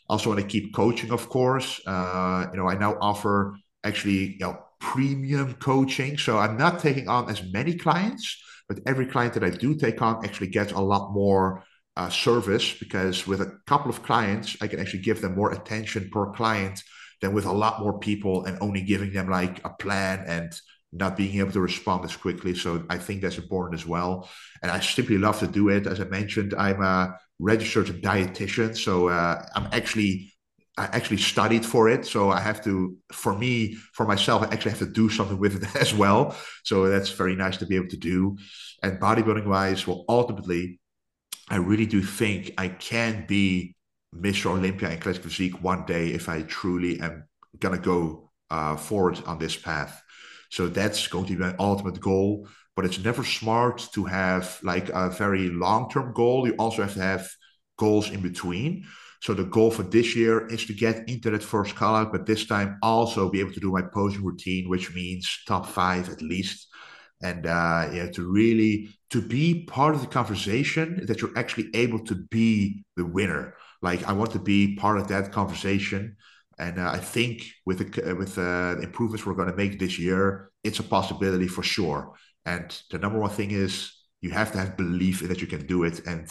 [0.09, 1.81] Also, want to keep coaching, of course.
[1.87, 6.17] Uh, you know, I now offer actually you know premium coaching.
[6.19, 10.01] So I'm not taking on as many clients, but every client that I do take
[10.03, 11.63] on actually gets a lot more
[11.97, 16.09] uh, service because with a couple of clients, I can actually give them more attention
[16.11, 16.83] per client
[17.21, 20.59] than with a lot more people and only giving them like a plan and
[20.93, 22.55] not being able to respond as quickly.
[22.55, 24.29] So I think that's important as well.
[24.63, 25.87] And I simply love to do it.
[25.87, 28.77] As I mentioned, I'm a registered dietitian.
[28.77, 30.33] So uh, I'm actually
[30.79, 32.07] I actually studied for it.
[32.07, 35.63] So I have to, for me, for myself, I actually have to do something with
[35.63, 36.35] it as well.
[36.65, 38.39] So that's very nice to be able to do.
[38.83, 40.80] And bodybuilding wise, well, ultimately,
[41.51, 43.75] I really do think I can be
[44.15, 44.47] Mr.
[44.47, 47.25] Olympia in classic physique one day if I truly am
[47.59, 50.03] gonna go uh, forward on this path.
[50.51, 52.49] So that's going to be my ultimate goal.
[52.77, 56.47] But it's never smart to have like a very long-term goal.
[56.47, 57.29] You also have to have
[57.77, 58.87] goals in between.
[59.23, 62.25] So the goal for this year is to get into that first call out, but
[62.25, 66.23] this time also be able to do my posing routine, which means top five at
[66.23, 66.69] least
[67.23, 71.99] and uh, yeah, to really to be part of the conversation that you're actually able
[72.07, 73.55] to be the winner.
[73.83, 76.17] Like I want to be part of that conversation,
[76.59, 79.99] and uh, I think with the with uh, the improvements we're going to make this
[79.99, 82.15] year, it's a possibility for sure.
[82.47, 85.67] And the number one thing is you have to have belief in that you can
[85.67, 86.07] do it.
[86.07, 86.27] And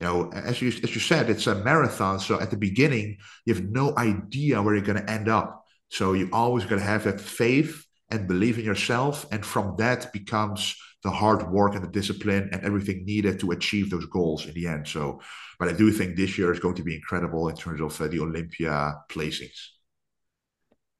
[0.00, 2.20] you know, as you as you said, it's a marathon.
[2.20, 5.64] So at the beginning, you have no idea where you're going to end up.
[5.90, 9.26] So you always got to have that faith and believe in yourself.
[9.32, 13.90] And from that becomes the hard work and the discipline and everything needed to achieve
[13.90, 14.88] those goals in the end.
[14.88, 15.20] So,
[15.58, 18.08] but I do think this year is going to be incredible in terms of uh,
[18.08, 19.58] the Olympia placings.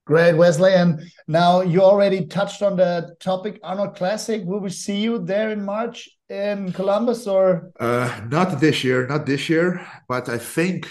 [0.07, 0.73] Great, Wesley.
[0.73, 4.43] And now you already touched on the topic Arnold Classic.
[4.45, 7.73] Will we see you there in March in Columbus or?
[7.81, 9.85] Uh, not this year, not this year.
[10.09, 10.89] But I think,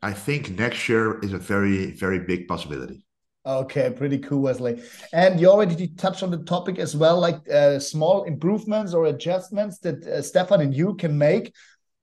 [0.00, 3.04] I think next year is a very, very big possibility.
[3.44, 4.82] Okay, pretty cool, Wesley.
[5.12, 9.78] And you already touched on the topic as well, like uh, small improvements or adjustments
[9.78, 11.52] that uh, Stefan and you can make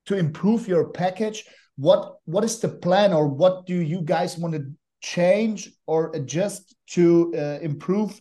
[0.07, 1.45] to improve your package.
[1.77, 4.65] What what is the plan, or what do you guys want to
[5.01, 8.19] change or adjust to uh, improve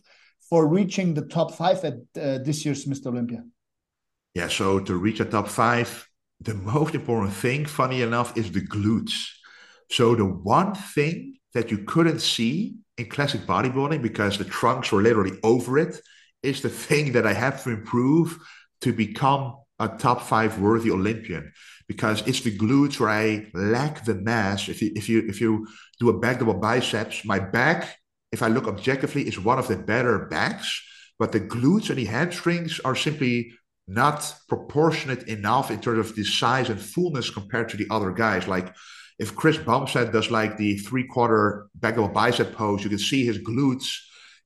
[0.49, 3.07] for reaching the top five at uh, this year's Mr.
[3.07, 3.43] Olympia?
[4.33, 6.07] Yeah, so to reach a top five,
[6.39, 9.11] the most important thing, funny enough, is the glutes.
[9.91, 15.01] So the one thing that you couldn't see in classic bodybuilding because the trunks were
[15.01, 15.99] literally over it
[16.43, 18.37] is the thing that I have to improve
[18.81, 21.51] to become a top five worthy Olympian
[21.87, 24.69] because it's the glutes where I lack the mass.
[24.69, 25.67] If you if you if you
[25.99, 27.97] do a back double biceps, my back,
[28.31, 30.81] if I look objectively, is one of the better backs,
[31.17, 33.51] but the glutes and the hamstrings are simply
[33.87, 38.47] not proportionate enough in terms of the size and fullness compared to the other guys.
[38.47, 38.75] Like
[39.19, 42.99] if Chris Bumstead does like the three quarter back of a bicep pose, you can
[42.99, 43.97] see his glutes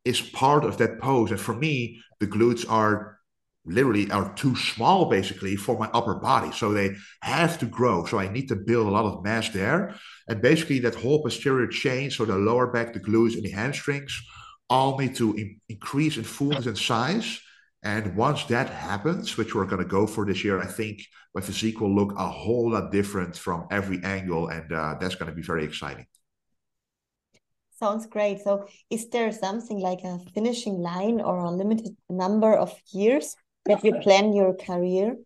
[0.03, 1.31] is part of that pose.
[1.31, 3.19] And for me, the glutes are
[3.65, 6.51] literally are too small basically for my upper body.
[6.51, 8.05] So they have to grow.
[8.05, 9.95] So I need to build a lot of mass there.
[10.27, 14.19] And basically that whole posterior chain, so the lower back, the glutes and the hamstrings,
[14.69, 17.39] all need to in- increase in fullness and size.
[17.83, 21.05] And once that happens, which we're going to go for this year, I think
[21.35, 24.47] my physique will look a whole lot different from every angle.
[24.47, 26.05] And uh, that's going to be very exciting.
[27.77, 28.39] Sounds great.
[28.39, 33.83] So, is there something like a finishing line or a limited number of years that
[33.83, 35.17] you plan your career?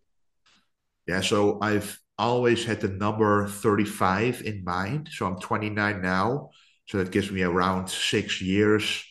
[1.06, 5.10] Yeah, so I've always had the number 35 in mind.
[5.12, 6.50] So I'm 29 now.
[6.88, 9.04] So that gives me around six years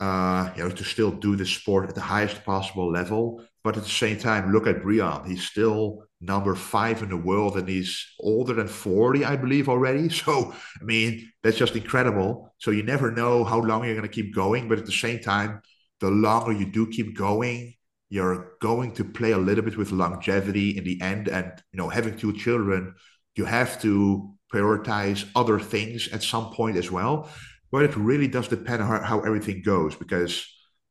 [0.00, 3.44] uh, you know, to still do the sport at the highest possible level.
[3.62, 5.28] But at the same time, look at Brian.
[5.28, 10.08] He's still number five in the world and he's older than 40, I believe, already.
[10.24, 12.54] So, I mean, that's just incredible.
[12.58, 14.68] So, you never know how long you're going to keep going.
[14.68, 15.60] But at the same time,
[16.00, 17.74] the longer you do keep going,
[18.08, 21.28] you're going to play a little bit with longevity in the end.
[21.28, 22.94] And, you know, having two children,
[23.36, 27.28] you have to prioritize other things at some point as well.
[27.72, 30.44] But it really does depend on how, how everything goes because,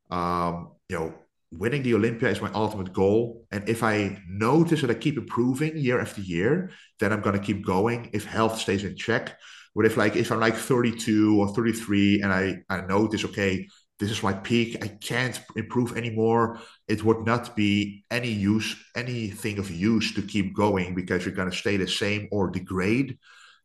[0.09, 1.13] um, you know,
[1.51, 3.45] winning the Olympia is my ultimate goal.
[3.51, 7.45] And if I notice that I keep improving year after year, then I'm going to
[7.45, 9.37] keep going if health stays in check.
[9.75, 13.67] But if like if I'm like 32 or 33 and I, I notice, okay,
[13.99, 19.59] this is my peak, I can't improve anymore, it would not be any use, anything
[19.59, 23.17] of use to keep going because you're going to stay the same or degrade.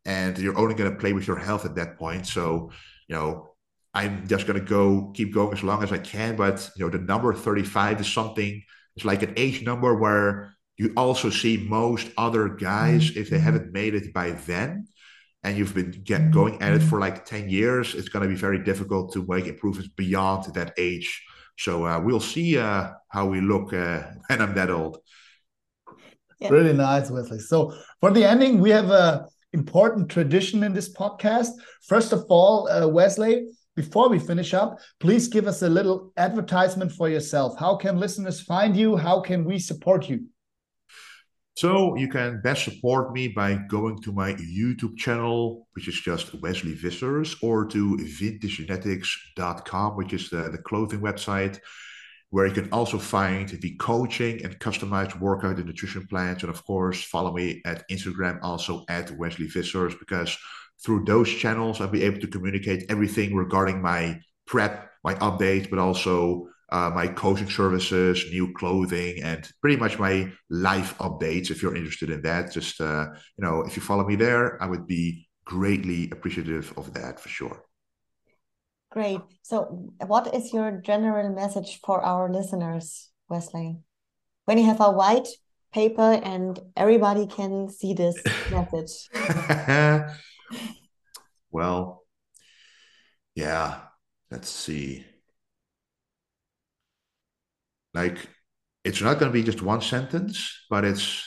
[0.04, 2.26] And you're only going to play with your health at that point.
[2.26, 2.70] So
[3.08, 3.54] you know,
[3.92, 6.36] I'm just going to go keep going as long as I can.
[6.36, 8.62] But, you know, the number 35 is something,
[8.96, 13.72] it's like an age number where you also see most other guys, if they haven't
[13.72, 14.88] made it by then,
[15.44, 18.34] and you've been get, going at it for like 10 years, it's going to be
[18.34, 21.22] very difficult to make improvements beyond that age.
[21.56, 24.98] So uh, we'll see uh, how we look uh, when I'm that old.
[26.40, 26.48] Yeah.
[26.48, 27.38] Really nice, Wesley.
[27.38, 31.48] So for the ending, we have a important tradition in this podcast.
[31.82, 33.46] First of all, uh, Wesley,
[33.76, 37.58] before we finish up, please give us a little advertisement for yourself.
[37.58, 38.96] How can listeners find you?
[38.96, 40.26] How can we support you?
[41.56, 46.34] So you can best support me by going to my YouTube channel, which is just
[46.42, 51.60] Wesley Vissers, or to vintagegenetics.com, which is the, the clothing website
[52.34, 56.42] where you can also find the coaching and customized workout and nutrition plans.
[56.42, 60.36] And of course, follow me at Instagram, also at Wesley Vissers, because
[60.82, 65.78] through those channels, I'll be able to communicate everything regarding my prep, my updates, but
[65.78, 71.52] also uh, my coaching services, new clothing, and pretty much my life updates.
[71.52, 73.06] If you're interested in that, just uh,
[73.38, 77.28] you know, if you follow me there, I would be greatly appreciative of that for
[77.28, 77.62] sure.
[78.94, 79.20] Great.
[79.42, 83.78] So, what is your general message for our listeners, Wesley?
[84.44, 85.26] When you have a white
[85.72, 88.22] paper and everybody can see this
[88.52, 89.08] message.
[91.50, 92.04] well,
[93.34, 93.80] yeah,
[94.30, 95.04] let's see.
[97.94, 98.18] Like,
[98.84, 101.20] it's not going to be just one sentence, but it's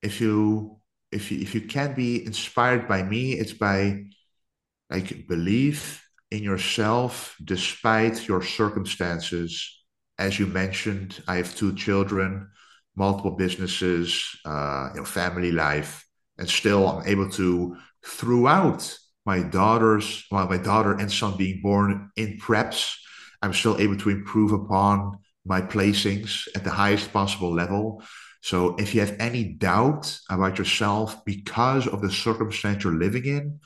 [0.00, 0.80] if you
[1.12, 4.04] if you if you can be inspired by me, it's by
[4.88, 9.84] like believe in yourself despite your circumstances.
[10.18, 12.48] As you mentioned, I have two children,
[12.96, 16.04] multiple businesses, uh, you know, family life,
[16.38, 22.10] and still I'm able to, throughout my daughters, well, my daughter and son being born
[22.16, 22.94] in preps,
[23.42, 28.02] I'm still able to improve upon my placings at the highest possible level.
[28.40, 33.60] So if you have any doubt about yourself because of the circumstance you're living in,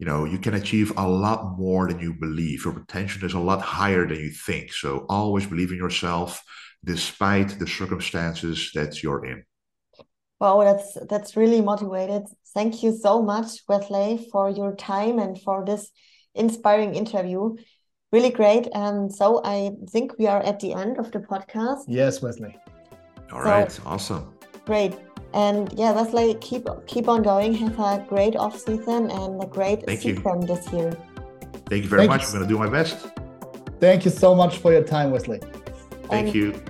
[0.00, 2.64] you know you can achieve a lot more than you believe.
[2.64, 4.72] Your potential is a lot higher than you think.
[4.72, 6.42] So always believe in yourself
[6.82, 9.44] despite the circumstances that you're in.
[10.40, 12.22] Wow that's that's really motivated.
[12.54, 15.90] Thank you so much wesley for your time and for this
[16.34, 17.56] inspiring interview.
[18.10, 18.68] Really great.
[18.74, 21.84] And so i think we are at the end of the podcast.
[21.88, 22.56] Yes wesley.
[23.32, 24.32] All so, right awesome.
[24.64, 24.94] Great
[25.32, 27.54] and yeah, Wesley, keep keep on going.
[27.54, 30.46] Have a great off season and a great Thank season you.
[30.46, 30.96] this year.
[31.66, 32.22] Thank you very Thank much.
[32.22, 32.28] You.
[32.28, 33.06] I'm going to do my best.
[33.78, 35.40] Thank you so much for your time, Wesley.
[36.08, 36.62] Thank and you.